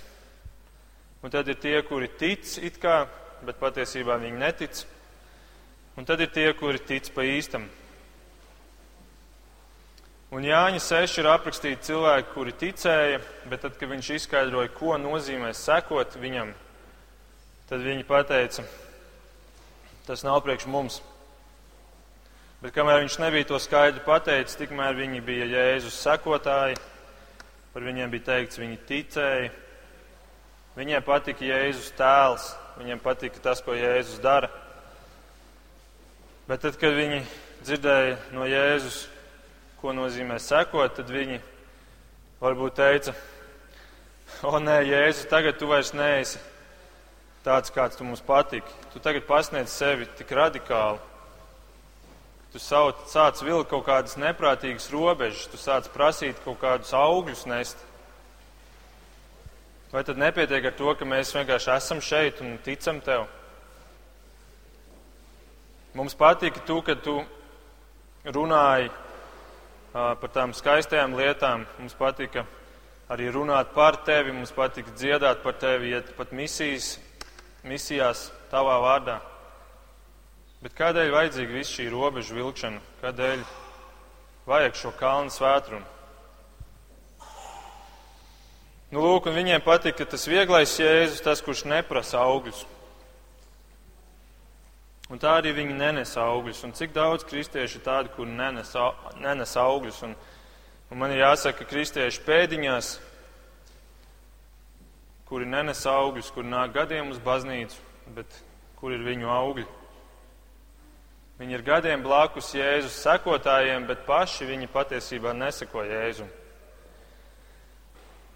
Un 1.25 1.31
tad 1.33 1.49
ir 1.49 1.57
tie, 1.57 1.79
kuri 1.81 2.11
tic 2.21 2.45
it 2.61 2.75
kā, 2.77 3.07
bet 3.49 3.57
patiesībā 3.57 4.19
viņi 4.21 4.37
netic. 4.43 4.83
Un 5.97 6.05
tad 6.05 6.21
ir 6.21 6.29
tie, 6.29 6.51
kuri 6.53 6.83
tic 6.85 7.09
pa 7.17 7.25
īstam. 7.25 7.65
Un 10.37 10.45
Jāņa 10.45 10.83
6 10.85 11.17
ir 11.23 11.31
aprakstīti 11.33 11.89
cilvēki, 11.89 12.29
kuri 12.35 12.53
ticēja, 12.61 13.23
bet 13.49 13.65
tad, 13.65 13.79
kad 13.81 13.89
viņš 13.89 14.11
izskaidroja, 14.19 14.75
ko 14.77 14.99
nozīmē 15.01 15.55
sekot 15.57 16.19
viņam, 16.21 16.53
tad 17.71 17.87
viņi 17.87 18.05
pateica, 18.05 18.67
tas 20.05 20.27
nav 20.29 20.43
priekš 20.45 20.69
mums. 20.69 21.01
Bet 22.65 22.73
kamēr 22.73 23.03
viņš 23.05 23.19
nebija 23.21 23.51
to 23.53 23.61
skaidri 23.61 24.01
pateicis, 24.07 24.57
tikmēr 24.57 24.97
viņi 24.97 25.21
bija 25.21 25.51
Jēzus 25.53 26.01
sekotāji, 26.01 26.81
par 27.75 27.85
viņiem 27.85 28.09
bija 28.17 28.31
teikts, 28.33 28.61
viņi 28.63 28.81
ticēja, 28.89 29.53
Viņiem 30.75 31.05
patika 31.07 31.47
Jēzus 31.47 31.93
tēls, 31.95 32.49
viņiem 32.81 32.99
patika 32.99 33.39
tas, 33.39 33.61
ko 33.63 33.77
Jēzus 33.79 34.19
dara. 34.19 34.49
Bet 36.49 36.65
tad, 36.65 36.75
kad 36.81 36.97
viņi 36.97 37.21
dzirdēja 37.61 38.17
no 38.35 38.43
Jēzus, 38.51 39.05
ko 39.79 39.95
nozīmē 39.95 40.41
sekot, 40.43 40.97
tad 40.97 41.13
viņi 41.15 41.39
varbūt 42.43 42.75
teica, 42.81 43.15
o 44.51 44.59
nē, 44.59 44.81
Jēzus, 44.89 45.31
tagad 45.31 45.63
tu 45.63 45.71
vairs 45.71 45.95
neesi 45.95 46.43
tāds, 47.47 47.71
kāds 47.71 47.95
tu 47.95 48.09
mums 48.09 48.25
patīk. 48.27 48.67
Tu 48.91 48.99
tagad 48.99 49.31
pasniedz 49.31 49.71
sevi 49.71 50.11
tik 50.19 50.35
radikāli. 50.35 50.99
Tu 52.55 52.61
sauc, 52.63 53.01
sāc 53.11 53.41
vilkt 53.43 53.67
kaut 53.73 53.83
kādas 53.89 54.13
neprātīgas 54.15 54.85
robežas, 54.95 55.49
tu 55.51 55.59
sāc 55.59 55.89
prasīt 55.91 56.39
kaut 56.45 56.61
kādus 56.61 56.93
augļus 56.95 57.41
nest. 57.51 57.81
Vai 59.91 60.05
tad 60.07 60.21
nepietiek 60.23 60.69
ar 60.71 60.77
to, 60.79 60.93
ka 60.95 61.09
mēs 61.09 61.35
vienkārši 61.35 61.73
esam 61.75 61.99
šeit 61.99 62.39
un 62.47 62.55
ticam 62.63 63.03
tev? 63.03 63.27
Mums 65.99 66.15
patīk, 66.15 66.63
tu, 66.63 66.79
ka 66.87 66.95
tu 66.95 67.17
runāji 68.23 68.95
par 69.91 70.31
tām 70.39 70.55
skaistajām 70.55 71.19
lietām. 71.19 71.67
Mums 71.83 71.99
patika 71.99 72.47
arī 73.11 73.35
runāt 73.35 73.75
par 73.75 73.99
tevi, 74.07 74.31
mums 74.31 74.55
patika 74.55 74.95
dziedāt 74.95 75.43
par 75.43 75.59
tevi, 75.59 75.91
iet 75.99 76.15
pat 76.15 76.31
misijas, 76.31 77.01
misijās 77.67 78.29
tavā 78.55 78.79
vārdā. 78.87 79.19
Bet 80.65 80.73
kādēļ 80.79 81.11
vajadzīga 81.13 81.53
viss 81.59 81.75
šī 81.77 81.91
robežu 81.93 82.39
vilkšana? 82.39 82.79
Kādēļ 83.03 83.43
vajag 84.49 84.79
šo 84.81 84.93
kalnu 84.97 85.33
svētrumu? 85.35 85.85
Nu, 88.95 89.03
lūk, 89.03 89.29
un 89.29 89.37
viņiem 89.37 89.61
patika 89.61 90.07
tas 90.09 90.25
vieglais 90.25 90.73
jēzus, 90.81 91.21
tas, 91.21 91.43
kurš 91.45 91.67
neprasa 91.69 92.23
augļus. 92.25 92.63
Un 95.13 95.21
tā 95.21 95.37
arī 95.43 95.53
viņi 95.53 95.77
nenes 95.77 96.17
augļus. 96.17 96.65
Un 96.65 96.73
cik 96.79 96.97
daudz 96.97 97.29
kristiešu 97.29 97.83
ir 97.83 97.85
tādi, 97.85 98.15
kuri 98.17 98.33
nenes, 98.33 98.73
nenes 99.21 99.55
augļus. 99.61 100.01
Un, 100.09 100.17
un 100.89 101.05
man 101.05 101.13
ir 101.13 101.27
jāsaka, 101.27 101.61
ka 101.61 101.73
kristieši 101.75 102.25
pēdiņās, 102.25 102.97
kuri 105.29 105.53
nenes 105.59 105.85
augļus, 105.93 106.33
kuri 106.33 106.57
nāk 106.57 106.73
gadiem 106.81 107.13
uz 107.13 107.21
baznīcu, 107.21 107.89
bet 108.17 108.45
kur 108.81 108.97
ir 108.97 109.05
viņu 109.05 109.29
augļi. 109.29 109.73
Viņi 111.35 111.57
ir 111.57 111.65
gadiem 111.67 112.03
blakus 112.05 112.53
Jēzus 112.55 112.95
sekotājiem, 113.03 113.89
bet 113.89 114.05
paši 114.07 114.47
viņi 114.47 114.71
patiesībā 114.71 115.33
neseko 115.35 115.83
Jēzum. 115.83 116.29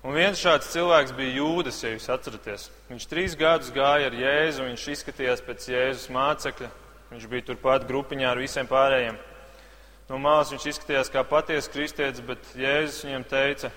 Un 0.02 0.14
viens 0.14 0.38
šāds 0.38 0.70
cilvēks 0.72 1.14
bija 1.14 1.36
Jūdas, 1.36 1.78
ja 1.84 1.92
jūs 1.92 2.08
atceraties. 2.10 2.68
Viņš 2.90 3.06
trīs 3.10 3.36
gadus 3.38 3.70
gāja 3.74 4.10
ar 4.10 4.18
Jēzu, 4.18 4.66
viņš 4.66 4.88
izskatījās 4.94 5.44
pēc 5.46 5.68
Jēzus 5.70 6.10
mācekļa, 6.14 6.72
viņš 7.12 7.28
bija 7.30 7.46
turpat 7.52 7.86
grupiņā 7.86 8.32
ar 8.32 8.42
visiem 8.42 8.66
pārējiem. 8.70 9.18
No 10.10 10.18
malas 10.22 10.50
viņš 10.54 10.68
izskatījās 10.72 11.10
kā 11.14 11.22
patiesa 11.26 11.70
kristietis, 11.70 12.22
bet 12.24 12.50
Jēzus 12.58 13.06
viņam 13.06 13.30
teica, 13.30 13.72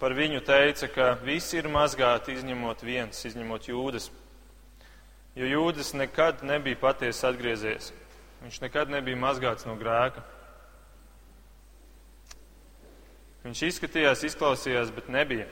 par 0.00 0.16
viņu 0.20 0.44
teica, 0.44 0.92
ka 0.92 1.10
visi 1.24 1.62
ir 1.62 1.72
mazgāti, 1.72 2.36
izņemot 2.36 2.84
viens, 2.84 3.24
izņemot 3.24 3.72
Jūdas. 3.72 4.12
Jo 5.36 5.48
Jūdas 5.48 5.96
nekad 5.96 6.44
nebija 6.44 6.82
patiesi 6.88 7.24
atgriezies. 7.28 7.92
Viņš 8.44 8.60
nekad 8.60 8.90
nebija 8.92 9.16
mazgāts 9.16 9.64
no 9.64 9.72
grēka. 9.80 10.20
Viņš 13.44 13.62
izskatījās, 13.70 14.24
izklausījās, 14.28 14.90
bet 14.92 15.08
nebija. 15.12 15.46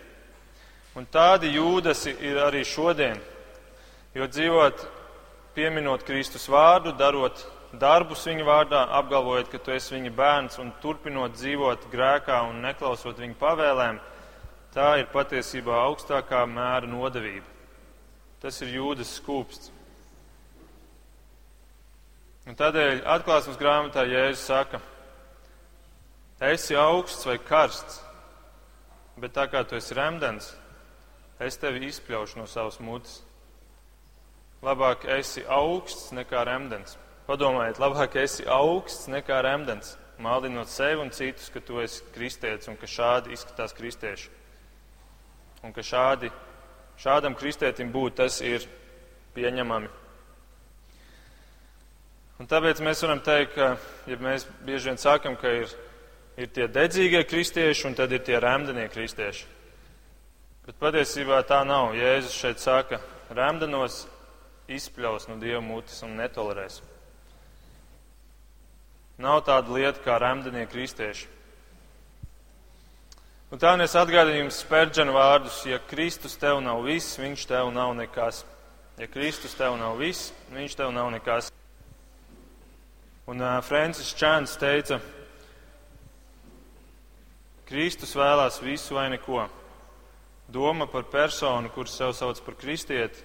Un 0.97 1.07
tādi 1.09 1.55
jūdasi 1.55 2.13
ir 2.21 2.37
arī 2.45 2.61
šodien, 2.69 3.17
jo 4.13 4.29
dzīvot, 4.29 4.85
pieminot 5.57 6.05
Kristus 6.05 6.45
vārdu, 6.53 6.93
darot 6.97 7.41
darbus 7.73 8.27
viņa 8.29 8.45
vārdā, 8.45 8.83
apgalvojot, 9.01 9.49
ka 9.49 9.61
tu 9.65 9.73
esi 9.73 9.95
viņa 9.97 10.13
bērns 10.17 10.61
un 10.61 10.73
turpinot 10.85 11.33
dzīvot 11.39 11.89
grēkā 11.93 12.43
un 12.51 12.61
neklausot 12.65 13.21
viņa 13.25 13.39
pavēlēm, 13.41 14.01
tā 14.77 14.99
ir 15.01 15.09
patiesībā 15.13 15.81
augstākā 15.89 16.45
mēra 16.45 16.89
nodevība. 16.89 17.49
Tas 18.45 18.61
ir 18.61 18.77
jūdas 18.77 19.17
skūpsts. 19.17 19.73
Un 22.43 22.57
tādēļ 22.59 23.05
atklāsmes 23.07 23.59
grāmatā 23.59 24.03
Jēzus 24.03 24.49
saka, 24.49 24.81
esi 26.43 26.75
augsts 26.75 27.23
vai 27.29 27.37
karsts, 27.39 28.01
bet 29.23 29.37
tā 29.37 29.45
kā 29.47 29.63
tu 29.63 29.79
esi 29.79 29.95
remdens, 29.95 30.49
es 31.39 31.59
tevi 31.63 31.87
izpļaušu 31.87 32.41
no 32.41 32.49
savas 32.51 32.81
mutes. 32.83 33.21
Labāk 34.63 35.07
esi 35.21 35.45
augsts 35.47 36.11
nekā 36.15 36.43
remdens. 36.47 36.97
Padomājiet, 37.31 37.79
labāk 37.83 38.19
esi 38.19 38.47
augsts 38.51 39.07
nekā 39.11 39.39
remdens, 39.47 39.95
maldinot 40.19 40.71
sevi 40.71 40.99
un 41.03 41.15
citus, 41.15 41.47
ka 41.51 41.63
tu 41.63 41.79
esi 41.83 42.03
kristietis 42.15 42.71
un 42.71 42.79
ka 42.79 42.91
šādi 42.91 43.37
izskatās 43.37 43.75
kristieši. 43.79 44.31
Un 45.63 45.71
ka 45.71 45.87
šādi, 45.87 46.31
šādam 46.99 47.39
kristietim 47.39 47.95
būt 47.95 48.19
tas 48.19 48.43
ir 48.43 48.67
pieņemami. 49.39 50.02
Un 52.41 52.49
tāpēc 52.49 52.81
mēs 52.83 53.03
varam 53.05 53.21
teikt, 53.21 53.55
ka, 53.55 53.75
ja 54.09 54.17
mēs 54.19 54.47
bieži 54.67 54.91
vien 54.91 54.99
sakam, 54.99 55.37
ka 55.37 55.51
ir 55.61 55.73
ir 56.37 56.53
tie 56.53 56.69
dedzīgie 56.69 57.25
kristieši 57.29 57.89
un 57.89 57.97
tad 57.97 58.13
ir 58.13 58.23
tie 58.25 58.39
remdenie 58.41 58.89
kristieši. 58.93 59.45
Bet 60.67 60.79
patiesībā 60.79 61.43
tā 61.47 61.63
nav. 61.67 61.93
Jēzus 61.99 62.39
šeit 62.39 62.63
saka, 62.63 63.01
remdenos 63.35 64.05
izspļaus 64.71 65.29
no 65.29 65.37
Dieva 65.43 65.61
mutes 65.65 65.99
un 66.07 66.17
netolerēs. 66.21 66.81
Nav 69.23 69.43
tāda 69.47 69.75
lieta 69.75 70.01
kā 70.03 70.17
remdenie 70.23 70.65
kristieši. 70.71 71.29
Un 73.53 73.61
tā 73.61 73.75
es 73.85 73.95
atgādinu 73.99 74.47
jums 74.47 74.63
spērģenu 74.63 75.13
vārdus, 75.13 75.59
ja 75.69 75.77
Kristus 75.91 76.39
tev 76.41 76.63
nav 76.65 76.81
viss, 76.87 77.19
viņš 77.21 77.45
tev 77.51 77.69
nav 77.75 77.93
nekas. 77.99 78.47
Ja 78.97 79.09
Kristus 79.11 79.53
tev 79.59 79.77
nav 79.77 79.99
viss, 80.01 80.33
viņš 80.55 80.79
tev 80.79 80.95
nav 80.95 81.11
nekas. 81.13 81.51
Un 83.27 83.39
uh, 83.39 83.61
Francis 83.63 84.11
Čāns 84.19 84.57
teica, 84.59 84.97
Kristus 87.69 88.17
vēlās 88.19 88.59
visu 88.59 88.97
vai 88.97 89.07
neko. 89.13 89.45
Doma 90.53 90.89
par 90.91 91.07
personu, 91.07 91.71
kurš 91.71 91.93
sev 91.95 92.15
sauc 92.19 92.41
par 92.43 92.57
kristieti, 92.59 93.23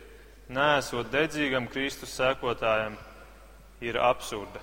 nesot 0.54 1.10
dedzīgam 1.10 1.66
Kristus 1.68 2.14
sekotājam, 2.14 2.94
ir 3.82 3.98
absurda. 3.98 4.62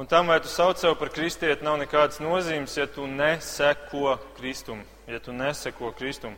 Un 0.00 0.08
tam, 0.08 0.32
vai 0.32 0.40
tu 0.40 0.48
sauc 0.48 0.80
sev 0.80 0.96
par 0.96 1.12
kristieti, 1.12 1.64
nav 1.64 1.76
nekādas 1.80 2.22
nozīmes, 2.24 2.78
ja 2.80 2.88
tu 2.88 3.04
neseko 3.04 4.16
Kristum, 4.40 4.80
ja 5.06 5.20
tu 5.20 5.36
neseko 5.36 5.92
Kristum. 5.96 6.32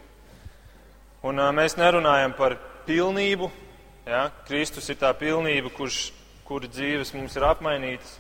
Un 1.23 1.39
uh, 1.39 1.53
mēs 1.55 1.79
nerunājam 1.79 2.35
par 2.35 2.59
pilnību. 2.89 3.51
Ja? 4.09 4.29
Kristus 4.49 4.89
ir 4.89 4.99
tā 5.01 5.13
pilnība, 5.17 5.71
kurš, 5.77 6.09
kura 6.49 6.71
dzīves 6.71 7.13
mums 7.17 7.37
ir 7.37 7.47
apmainītas. 7.49 8.17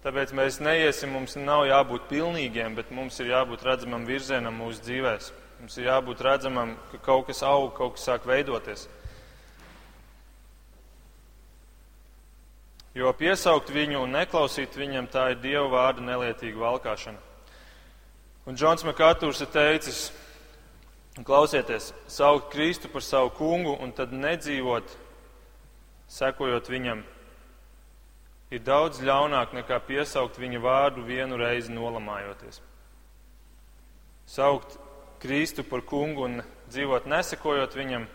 Tāpēc 0.00 0.30
mēs 0.32 0.62
neiesim, 0.64 1.12
mums 1.12 1.36
nav 1.36 1.66
jābūt 1.68 2.08
pilnīgiem, 2.08 2.74
bet 2.78 2.90
mums 2.90 3.20
ir 3.20 3.34
jābūt 3.34 3.66
redzamam 3.66 4.06
virzienam 4.08 4.56
mūsu 4.56 4.80
dzīvēm. 4.86 5.26
Mums 5.60 5.76
ir 5.76 5.90
jābūt 5.90 6.22
redzamam, 6.24 6.72
ka 6.88 7.02
kaut 7.04 7.26
kas 7.28 7.42
aug, 7.44 7.74
kaut 7.76 7.98
kas 7.98 8.06
sāk 8.08 8.24
veidoties. 8.24 8.86
Jo 12.96 13.12
piesaukt 13.14 13.68
viņu 13.70 14.00
un 14.02 14.16
neklausīt 14.16 14.74
viņam, 14.74 15.06
tā 15.12 15.28
ir 15.34 15.42
Dieva 15.44 15.68
vārda 15.70 16.02
nelietīga 16.02 16.58
valkāšana. 16.58 17.20
Un 18.48 18.56
Džons 18.56 18.82
Makatūrs 18.88 19.44
ir 19.44 19.52
teicis, 19.52 20.00
klausieties, 21.24 21.92
saukt 22.06 22.52
Kristu 22.52 22.88
par 22.88 23.02
savu 23.02 23.30
kungu 23.36 23.74
un 23.82 23.92
tad 23.92 24.12
nedzīvot, 24.14 24.92
sekojot 26.10 26.70
viņam, 26.70 27.02
ir 28.50 28.62
daudz 28.66 29.02
ļaunāk 29.04 29.52
nekā 29.54 29.80
piesaukt 29.86 30.38
viņa 30.40 30.60
vārdu 30.62 31.04
vienu 31.06 31.38
reizi 31.38 31.72
nolamājoties. 31.74 32.62
Saukt 34.26 34.78
Kristu 35.20 35.64
par 35.66 35.82
kungu 35.84 36.24
un 36.28 36.40
dzīvot 36.70 37.06
nesekojot 37.10 37.76
viņam, 37.76 38.06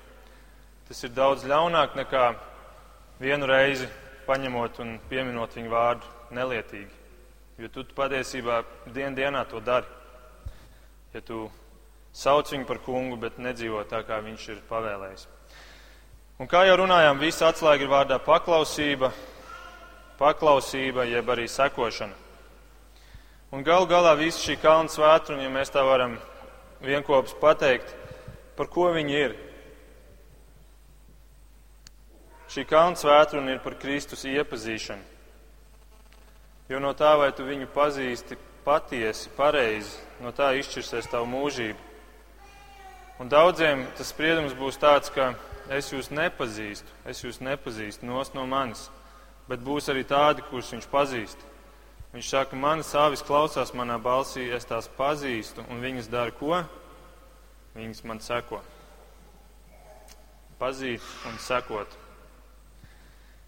tas 0.87 1.03
ir 1.03 1.13
daudz 1.13 1.45
ļaunāk 1.45 1.95
nekā 1.99 2.25
vienu 3.19 3.47
reizi 3.47 3.87
paņemot 4.25 4.79
un 4.81 4.95
pieminot 5.09 5.53
viņu 5.55 5.71
vārdu 5.71 6.09
nelietīgi. 6.35 7.03
Jo 7.61 7.69
tu 7.71 7.85
patiesībā 7.95 8.63
dien 8.91 9.15
dienā 9.15 9.45
to 9.47 9.61
dari. 9.63 9.87
Ja 11.13 11.21
tu 11.23 11.45
sauc 12.15 12.51
viņu 12.53 12.67
par 12.69 12.79
kungu, 12.85 13.19
bet 13.19 13.39
nedzīvo 13.41 13.83
tā, 13.89 14.01
kā 14.07 14.21
viņš 14.23 14.47
ir 14.53 14.61
pavēlējis. 14.69 15.27
Un 16.39 16.51
kā 16.51 16.65
jau 16.67 16.79
runājām, 16.81 17.19
visa 17.19 17.49
atslēga 17.51 17.85
ir 17.85 17.91
vārdā 17.91 18.19
paklausība, 18.23 19.11
paklausība, 20.19 21.05
jeb 21.07 21.29
arī 21.31 21.47
sekošana. 21.51 22.23
Un 23.55 23.63
galu 23.63 23.87
galā 23.87 24.15
visa 24.19 24.41
šī 24.41 24.57
kalna 24.59 24.91
svētra, 24.91 25.35
un 25.35 25.43
ja 25.45 25.51
mēs 25.51 25.71
tā 25.71 25.83
varam 25.85 26.17
vienopus 26.83 27.35
pateikt, 27.39 27.93
par 28.57 28.71
ko 28.71 28.89
viņi 28.95 29.19
ir, 29.21 29.35
Šī 32.55 32.63
kalna 32.69 32.95
svētdiena 32.95 33.55
ir 33.55 33.57
par 33.59 33.73
Kristus 33.81 34.21
iepazīšanu. 34.29 35.01
Jo 36.69 36.79
no 36.79 36.93
tā, 36.95 37.15
vai 37.19 37.31
tu 37.35 37.43
viņu 37.43 37.67
pazīsti 37.73 38.37
patiesi, 38.63 39.31
pareizi, 39.35 39.97
no 40.23 40.31
tā 40.31 40.53
izšķirsies 40.61 41.09
tavu 41.11 41.27
mūžību. 41.33 41.94
Un 43.15 43.29
daudziem 43.31 43.85
tas 43.95 44.09
spriedums 44.11 44.53
būs 44.59 44.75
tāds, 44.75 45.07
ka 45.07 45.29
es 45.71 45.87
jūs 45.93 46.09
nepazīstu, 46.11 46.87
es 47.07 47.21
jūs 47.23 47.39
nepazīstu 47.39 48.03
no 48.03 48.45
manis, 48.45 48.89
bet 49.47 49.63
būs 49.63 49.87
arī 49.89 50.03
tādi, 50.03 50.43
kurus 50.49 50.73
viņš 50.73 50.87
pazīst. 50.91 51.45
Viņš 52.11 52.29
saka, 52.31 52.55
manas 52.55 52.93
avis 52.95 53.23
klausās 53.23 53.73
manā 53.75 53.95
balsī, 53.99 54.49
es 54.51 54.67
tās 54.67 54.89
pazīstu, 54.97 55.63
un 55.71 55.79
viņas 55.83 56.11
dara 56.11 56.31
ko? 56.31 56.61
Viņas 57.75 58.03
man 58.03 58.19
seko. 58.23 58.61
Pazīt 60.59 61.03
un 61.27 61.39
sekot. 61.43 61.95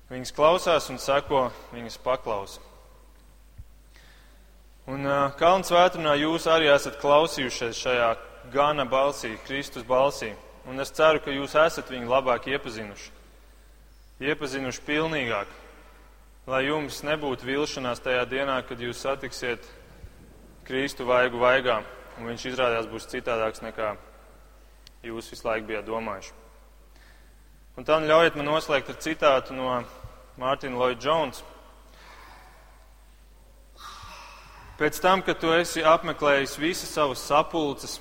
Viņas 0.07 0.35
klausās 0.35 0.89
un 0.91 0.99
seko, 0.99 1.49
viņas 1.71 1.99
paklausa. 2.03 2.63
Un 4.87 5.03
uh, 5.03 5.31
Kalns 5.35 5.71
vētrunā 5.71 6.13
jūs 6.15 6.47
arī 6.47 6.69
esat 6.71 6.99
klausījušies 7.01 7.79
šajā 7.83 8.11
gana 8.53 8.85
balsī, 8.85 9.35
Kristus 9.47 9.83
balsī. 9.87 10.33
Un 10.67 10.79
es 10.83 10.91
ceru, 10.91 11.21
ka 11.23 11.31
jūs 11.31 11.55
esat 11.55 11.87
viņu 11.91 12.09
labāk 12.11 12.49
iepazinuši. 12.51 13.11
Iepazinuši 14.19 14.83
pilnīgāk, 14.83 15.51
lai 16.49 16.63
jums 16.65 17.03
nebūtu 17.05 17.47
vilšanās 17.47 18.01
tajā 18.03 18.25
dienā, 18.27 18.57
kad 18.67 18.81
jūs 18.81 18.99
satiksiet 19.05 19.63
Kristu 20.67 21.05
vaigu 21.07 21.39
vaigā, 21.39 21.79
un 22.17 22.27
viņš 22.27 22.49
izrādās 22.49 22.89
būs 22.91 23.07
citādāks 23.13 23.63
nekā 23.63 23.93
jūs 25.05 25.29
visu 25.31 25.47
laiku 25.47 25.69
bijāt 25.69 25.87
domājuši. 25.87 26.33
Un 27.77 27.85
tā 27.85 27.99
ļaujiet 28.01 28.35
man 28.39 28.49
noslēgt 28.49 28.89
ar 28.89 28.97
citātu 29.05 29.55
no 29.55 29.69
Mārtiņa 30.41 30.77
Lloyd 30.77 31.03
Jones. 31.03 31.43
Pēc 34.77 34.99
tam, 35.01 35.23
kad 35.25 35.39
tu 35.41 35.53
esi 35.53 35.85
apmeklējis 35.85 36.57
visas 36.61 36.91
savas 36.93 37.21
sapulces, 37.25 37.99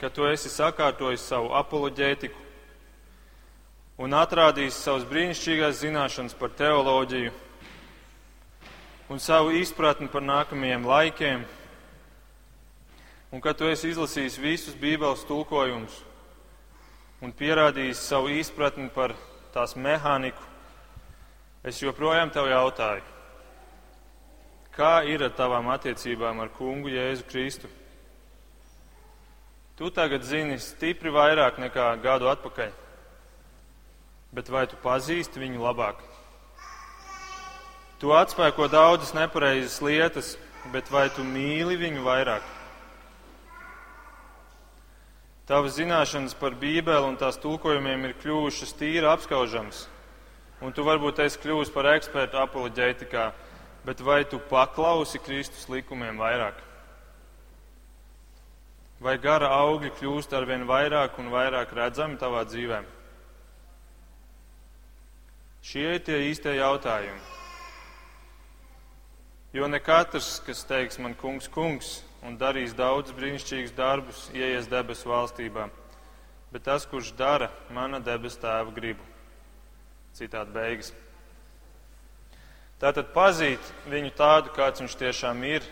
kad 0.00 0.12
tu 0.12 0.26
esi 0.28 0.50
sakārtojis 0.52 1.24
savu 1.24 1.54
apoloģētiku 1.56 2.44
un 4.04 4.12
atrādījis 4.12 4.76
savas 4.84 5.06
brīnišķīgās 5.08 5.80
zināšanas 5.80 6.36
par 6.36 6.52
teoloģiju 6.56 7.32
un 9.08 9.22
savu 9.22 9.54
izpratni 9.56 10.08
par 10.12 10.24
nākamajiem 10.26 10.84
laikiem, 10.86 11.46
un 13.32 13.40
kad 13.40 13.56
tu 13.56 13.70
esi 13.70 13.92
izlasījis 13.94 14.40
visus 14.42 14.76
Bībeles 14.76 15.24
tulkojumus 15.28 16.02
un 17.24 17.32
pierādījis 17.32 18.04
savu 18.10 18.34
izpratni 18.36 18.90
par 18.92 19.14
tās 19.54 19.76
mehāniku, 19.80 20.42
es 21.64 21.80
joprojām 21.80 22.30
tev 22.34 22.50
jautāju, 22.50 23.04
kā 24.76 25.00
ir 25.08 25.24
ar 25.24 25.32
tavām 25.38 25.72
attiecībām 25.72 26.44
ar 26.44 26.52
kungu 26.52 26.92
Jēzu 26.92 27.24
Kristu? 27.30 27.70
Tu 29.76 29.90
tagad 29.92 30.22
zini 30.24 30.54
stipri 30.56 31.10
vairāk 31.12 31.58
nekā 31.60 31.90
gadu 32.00 32.30
atpakaļ, 32.30 32.70
bet 34.32 34.48
vai 34.48 34.62
tu 34.70 34.78
pazīsti 34.80 35.42
viņu 35.42 35.60
labāk? 35.60 35.98
Tu 38.00 38.08
atspēko 38.08 38.70
daudzas 38.72 39.12
nepareizas 39.12 39.76
lietas, 39.84 40.30
bet 40.72 40.88
vai 40.88 41.10
tu 41.12 41.26
mīli 41.28 41.76
viņu 41.76 42.06
vairāk? 42.08 42.48
Tavas 45.46 45.76
zināšanas 45.76 46.32
par 46.40 46.56
Bībeli 46.56 47.04
un 47.04 47.20
tās 47.20 47.36
tulkojumiem 47.44 48.08
ir 48.08 48.16
kļuvušas 48.22 48.72
tīri 48.80 49.04
apskaužamas, 49.12 49.82
un 50.64 50.72
tu 50.72 50.88
varbūt 50.88 51.20
esi 51.26 51.42
kļuvis 51.44 51.74
par 51.76 51.92
ekspertu 51.92 52.40
apoloģētikā, 52.40 53.28
bet 53.84 54.00
vai 54.00 54.22
tu 54.24 54.40
paklausi 54.40 55.20
Kristus 55.20 55.68
likumiem 55.68 56.16
vairāk? 56.16 56.65
Vai 59.00 59.18
gara 59.20 59.50
augļi 59.52 59.90
kļūst 59.98 60.32
ar 60.32 60.46
vien 60.48 60.64
vairāk 60.68 61.18
un 61.20 61.28
vairāk 61.32 61.74
redzami 61.76 62.16
tavā 62.16 62.46
dzīvē? 62.48 62.80
Šie 65.66 65.96
ir 65.96 66.04
tie 66.06 66.22
īstie 66.30 66.54
jautājumi. 66.56 67.20
Jo 69.56 69.68
ne 69.68 69.80
katrs, 69.80 70.38
kas 70.46 70.64
teiks 70.68 71.00
man 71.02 71.16
kungs, 71.18 71.48
kungs, 71.48 71.90
un 72.24 72.38
darīs 72.40 72.74
daudz 72.76 73.12
brīnišķīgus 73.16 73.74
darbus, 73.76 74.26
ieies 74.34 74.68
debesu 74.70 75.10
valstībā. 75.10 75.68
Bet 76.52 76.64
tas, 76.64 76.86
kurš 76.88 77.12
dara 77.18 77.50
mana 77.74 78.00
debesu 78.00 78.40
tēva 78.40 78.72
gribu. 78.72 79.04
Citādi 80.16 80.54
beigas. 80.54 80.92
Tātad 82.80 83.12
pazīt 83.12 83.72
viņu 83.88 84.14
tādu, 84.16 84.52
kāds 84.56 84.80
viņš 84.80 84.96
tiešām 85.00 85.42
ir, 85.48 85.64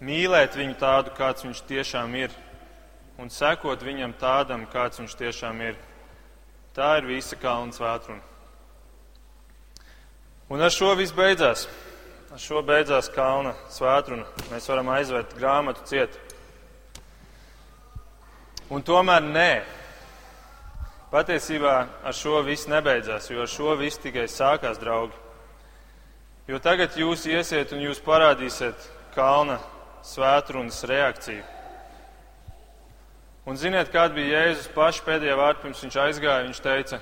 mīlēt 0.00 0.56
viņu 0.56 0.78
tādu, 0.80 1.12
kāds 1.16 1.44
viņš 1.44 1.60
tiešām 1.68 2.14
ir, 2.18 2.34
un 3.20 3.30
sekot 3.30 3.82
viņam 3.84 4.16
tādam, 4.20 4.66
kāds 4.72 5.00
viņš 5.00 5.16
tiešām 5.20 5.60
ir. 5.68 5.78
Tā 6.74 6.96
ir 7.00 7.08
visa 7.08 7.36
kalna 7.36 7.74
svētruna. 7.74 8.22
Un 10.50 10.62
ar 10.62 10.72
šo 10.74 10.94
viss 10.98 11.14
beidzās. 11.14 11.66
Ar 12.30 12.38
šo 12.38 12.62
beidzās 12.62 13.10
kalna 13.10 13.52
svētruna. 13.70 14.24
Mēs 14.52 14.68
varam 14.70 14.88
aizvērt 14.94 15.34
grāmatu 15.38 15.84
ciet. 15.86 16.14
Un 18.70 18.82
tomēr 18.86 19.22
nē. 19.26 19.50
Patiesībā 21.10 21.74
ar 22.06 22.14
šo 22.14 22.38
viss 22.46 22.70
nebeidzās, 22.70 23.26
jo 23.32 23.42
ar 23.42 23.50
šo 23.50 23.74
viss 23.78 23.98
tikai 23.98 24.28
sākās, 24.30 24.78
draugi. 24.78 25.16
Jo 26.46 26.58
tagad 26.62 26.94
jūs 26.98 27.26
iesiet 27.26 27.74
un 27.74 27.82
jūs 27.82 27.98
parādīsiet 28.02 28.86
kalna 29.14 29.58
svētrunas 30.06 30.82
reakciju. 30.88 31.42
Un 33.48 33.56
ziniet, 33.56 33.88
kāda 33.92 34.14
bija 34.14 34.44
Jēzus 34.44 34.68
paša 34.74 35.06
pēdējā 35.06 35.38
vārda, 35.38 35.62
pirms 35.62 35.80
viņš 35.84 35.96
aizgāja? 36.04 36.44
Viņš 36.46 36.60
teica, 36.64 37.00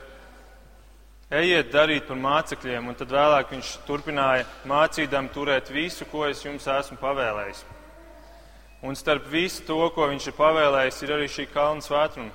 Ejiet 1.29 1.69
darīt 1.69 2.07
par 2.09 2.17
mācekļiem, 2.17 2.87
un 2.89 2.97
tad 2.97 3.11
vēlāk 3.13 3.51
viņš 3.53 3.73
turpināja 3.85 4.47
mācīdam 4.65 5.27
turēt 5.29 5.69
visu, 5.69 6.07
ko 6.09 6.23
es 6.25 6.41
jums 6.41 6.65
esmu 6.73 6.97
pavēlējis. 7.03 7.67
Un 8.89 8.97
starp 8.97 9.27
visu 9.29 9.67
to, 9.69 9.77
ko 9.93 10.07
viņš 10.09 10.31
ir 10.31 10.37
pavēlējis, 10.39 11.03
ir 11.05 11.13
arī 11.19 11.27
šī 11.29 11.45
kalna 11.53 11.85
svētruna. 11.85 12.33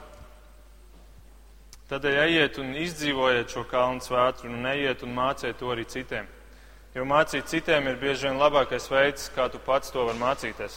Tādēļ 1.89 2.20
ejiet 2.28 2.59
un 2.61 2.70
izdzīvojiet 2.84 3.55
šo 3.55 3.66
kalnu 3.72 4.05
svētrunu 4.05 4.59
un 4.59 4.70
ejiet 4.76 5.01
un 5.07 5.18
māciet 5.18 5.57
to 5.57 5.74
arī 5.74 5.88
citiem. 5.89 6.30
Jo 6.93 7.07
mācīt 7.09 7.47
citiem 7.49 7.87
ir 7.89 7.95
bieži 7.97 8.27
vien 8.27 8.35
labākais 8.37 8.85
veids, 8.85 9.29
kā 9.33 9.47
tu 9.49 9.57
pats 9.57 9.89
to 9.89 10.03
var 10.05 10.17
mācīties. 10.19 10.75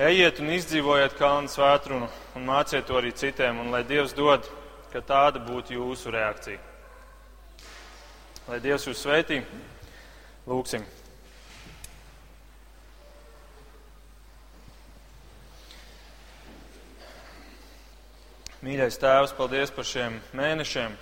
Ejiet 0.00 0.40
un 0.42 0.50
izdzīvojiet 0.50 1.14
kalnu 1.18 1.50
svētrunu 1.52 2.08
un 2.34 2.48
māciet 2.48 2.88
to 2.88 2.96
arī 2.98 3.12
citiem, 3.14 3.60
un 3.62 3.70
lai 3.70 3.84
Dievs 3.86 4.16
dod 4.16 4.48
ka 4.90 5.02
tāda 5.06 5.38
būtu 5.44 5.76
jūsu 5.76 6.10
reakcija. 6.10 6.58
Lai 8.48 8.58
Dievs 8.64 8.88
jūs 8.88 9.04
sveitī, 9.04 9.44
lūgsim. 10.50 10.82
Mīļais 18.66 18.98
Tēvs, 19.00 19.36
paldies 19.38 19.70
par 19.72 19.86
šiem 19.86 20.18
mēnešiem. 20.36 20.98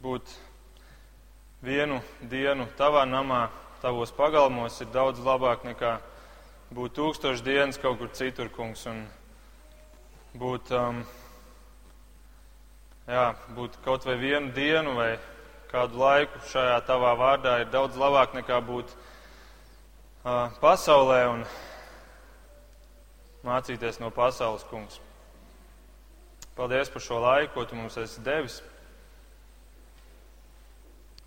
Būt 0.00 0.30
vienu 1.60 1.98
dienu 2.24 2.64
tavā 2.78 3.02
namā, 3.04 3.50
tavos 3.82 4.08
pagalmos 4.16 4.78
ir 4.80 4.88
daudz 4.94 5.20
labāk 5.20 5.66
nekā 5.68 5.98
būt 6.72 6.94
tūkstoši 6.96 7.44
dienas 7.44 7.76
kaut 7.82 7.98
kur 8.00 8.08
citur, 8.16 8.48
kungs. 8.48 8.86
Un 8.88 9.02
būt, 10.40 10.72
um, 10.72 11.02
jā, 13.10 13.26
būt 13.58 13.76
kaut 13.84 14.08
vai 14.08 14.16
vienu 14.22 14.54
dienu 14.56 14.96
vai 14.96 15.10
kādu 15.68 16.00
laiku 16.00 16.40
šajā 16.48 16.80
tavā 16.88 17.12
vārdā 17.20 17.58
ir 17.60 17.68
daudz 17.68 18.00
labāk 18.00 18.32
nekā 18.40 18.56
būt 18.64 18.96
uh, 20.24 20.48
pasaulē 20.64 21.20
un 21.34 21.44
mācīties 23.44 24.00
no 24.00 24.08
pasaules 24.08 24.64
kungs. 24.72 24.96
Paldies 26.56 26.88
par 26.88 27.04
šo 27.04 27.20
laiku, 27.20 27.52
ko 27.54 27.68
tu 27.68 27.76
mums 27.76 28.00
esi 28.00 28.24
devis. 28.24 28.62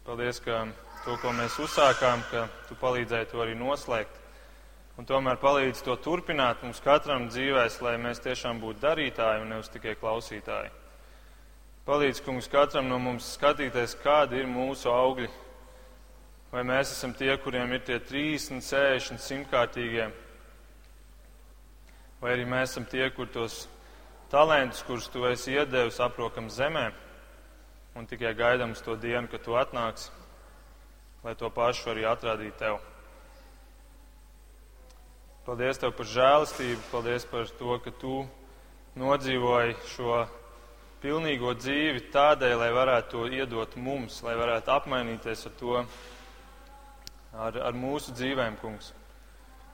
Paldies, 0.03 0.41
ka 0.43 0.65
to, 1.05 1.13
ko 1.21 1.31
mēs 1.31 1.53
uzsākām, 1.63 2.25
ka 2.27 2.41
tu 2.67 2.75
palīdzēji 2.75 3.29
to 3.31 3.39
arī 3.39 3.53
noslēgt 3.55 4.17
un 4.99 5.05
tomēr 5.07 5.37
palīdz 5.39 5.79
to 5.85 5.95
turpināt 6.03 6.59
mums 6.65 6.81
katram 6.83 7.29
dzīvēs, 7.29 7.77
lai 7.85 7.93
mēs 8.03 8.19
tiešām 8.25 8.59
būtu 8.59 8.81
darītāji 8.83 9.45
un 9.45 9.53
nevis 9.53 9.71
tikai 9.71 9.93
klausītāji. 10.01 10.73
Palīdz, 11.87 12.19
kungs, 12.25 12.49
katram 12.51 12.89
no 12.91 12.97
mums 12.99 13.29
skatīties, 13.37 13.95
kādi 14.03 14.41
ir 14.41 14.49
mūsu 14.51 14.91
augļi. 14.91 15.29
Vai 16.51 16.65
mēs 16.67 16.91
esam 16.97 17.15
tie, 17.15 17.31
kuriem 17.39 17.71
ir 17.71 17.85
tie 17.87 18.01
30, 18.03 18.59
60, 18.59 19.23
simtkārtīgie, 19.23 20.09
vai 22.19 22.35
arī 22.35 22.43
mēs 22.43 22.75
esam 22.75 22.91
tie, 22.91 23.07
kur 23.15 23.31
tos 23.31 23.69
talantus, 24.31 24.83
kurus 24.83 25.07
tu 25.15 25.23
esi 25.31 25.55
iedevis, 25.55 26.03
aprokam 26.03 26.51
zemē 26.51 26.89
un 27.95 28.07
tikai 28.09 28.33
gaidām 28.37 28.73
uz 28.73 28.81
to 28.81 28.95
dienu, 28.97 29.27
kad 29.29 29.43
tu 29.45 29.57
atnāksi, 29.57 30.09
lai 31.23 31.35
to 31.37 31.49
pašu 31.53 31.93
arī 31.93 32.07
atrādītu 32.09 32.59
tev. 32.59 32.81
Paldies 35.43 35.75
Tev 35.75 35.91
par 35.91 36.07
žēlastību, 36.07 36.79
paldies 36.87 37.25
par 37.27 37.49
to, 37.59 37.75
ka 37.83 37.91
Tu 37.99 38.21
nodzīvoji 38.95 39.73
šo 39.91 40.21
pilnīgo 41.03 41.51
dzīvi 41.59 42.05
tādēļ, 42.13 42.53
lai 42.61 42.69
varētu 42.71 43.11
to 43.11 43.23
iedot 43.27 43.75
mums, 43.75 44.21
lai 44.23 44.37
varētu 44.39 44.71
apmainīties 44.71 45.43
ar 45.49 45.55
to, 45.59 45.81
ar, 47.35 47.59
ar 47.59 47.75
mūsu 47.75 48.15
dzīvēm, 48.15 48.55
kungs. 48.61 48.93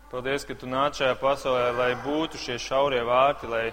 Paldies, 0.09 0.47
ka 0.49 0.57
Tu 0.57 0.65
nāc 0.65 0.97
šajā 0.97 1.19
pasaulē, 1.21 1.69
lai 1.77 1.91
būtu 2.01 2.41
šie 2.41 2.57
šaurie 2.57 3.03
vārti, 3.05 3.51
lai 3.53 3.67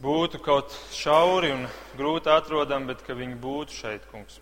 būtu 0.00 0.40
kaut 0.40 0.72
šauri 0.96 1.52
un 1.52 1.66
grūti 1.98 2.32
atrodami, 2.32 2.88
bet 2.92 3.04
ka 3.04 3.16
viņi 3.16 3.36
būtu 3.40 3.76
šeit, 3.76 4.06
kungs. 4.12 4.40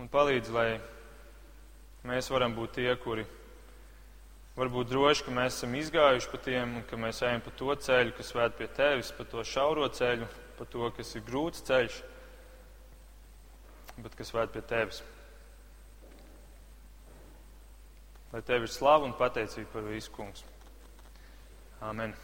Un 0.00 0.08
palīdz, 0.12 0.52
lai 0.52 0.68
mēs 2.08 2.28
varam 2.32 2.54
būt 2.56 2.76
tie, 2.78 2.90
kuri 3.00 3.24
var 4.56 4.70
būt 4.72 4.88
droši, 4.88 5.24
ka 5.26 5.36
mēs 5.36 5.58
esam 5.58 5.76
izgājuši 5.76 6.32
pa 6.32 6.40
tiem 6.40 6.78
un 6.78 6.84
ka 6.88 6.96
mēs 7.00 7.20
ejam 7.24 7.44
pa 7.44 7.52
to 7.56 7.76
ceļu, 7.86 8.16
kas 8.16 8.32
vēd 8.36 8.56
pie 8.56 8.68
tevis, 8.76 9.12
pa 9.12 9.28
to 9.28 9.44
šauro 9.44 9.88
ceļu, 9.92 10.28
pa 10.56 10.68
to, 10.72 10.88
kas 10.96 11.12
ir 11.16 11.24
grūts 11.28 11.64
ceļš, 11.68 12.00
bet 14.00 14.16
kas 14.16 14.32
vēd 14.32 14.56
pie 14.56 14.64
tevis. 14.64 15.02
Lai 18.32 18.40
tev 18.44 18.64
ir 18.64 18.72
slava 18.72 19.04
un 19.04 19.16
pateicība 19.16 19.76
par 19.76 19.88
visu, 19.88 20.12
kungs. 20.16 20.44
Amen. 21.82 22.14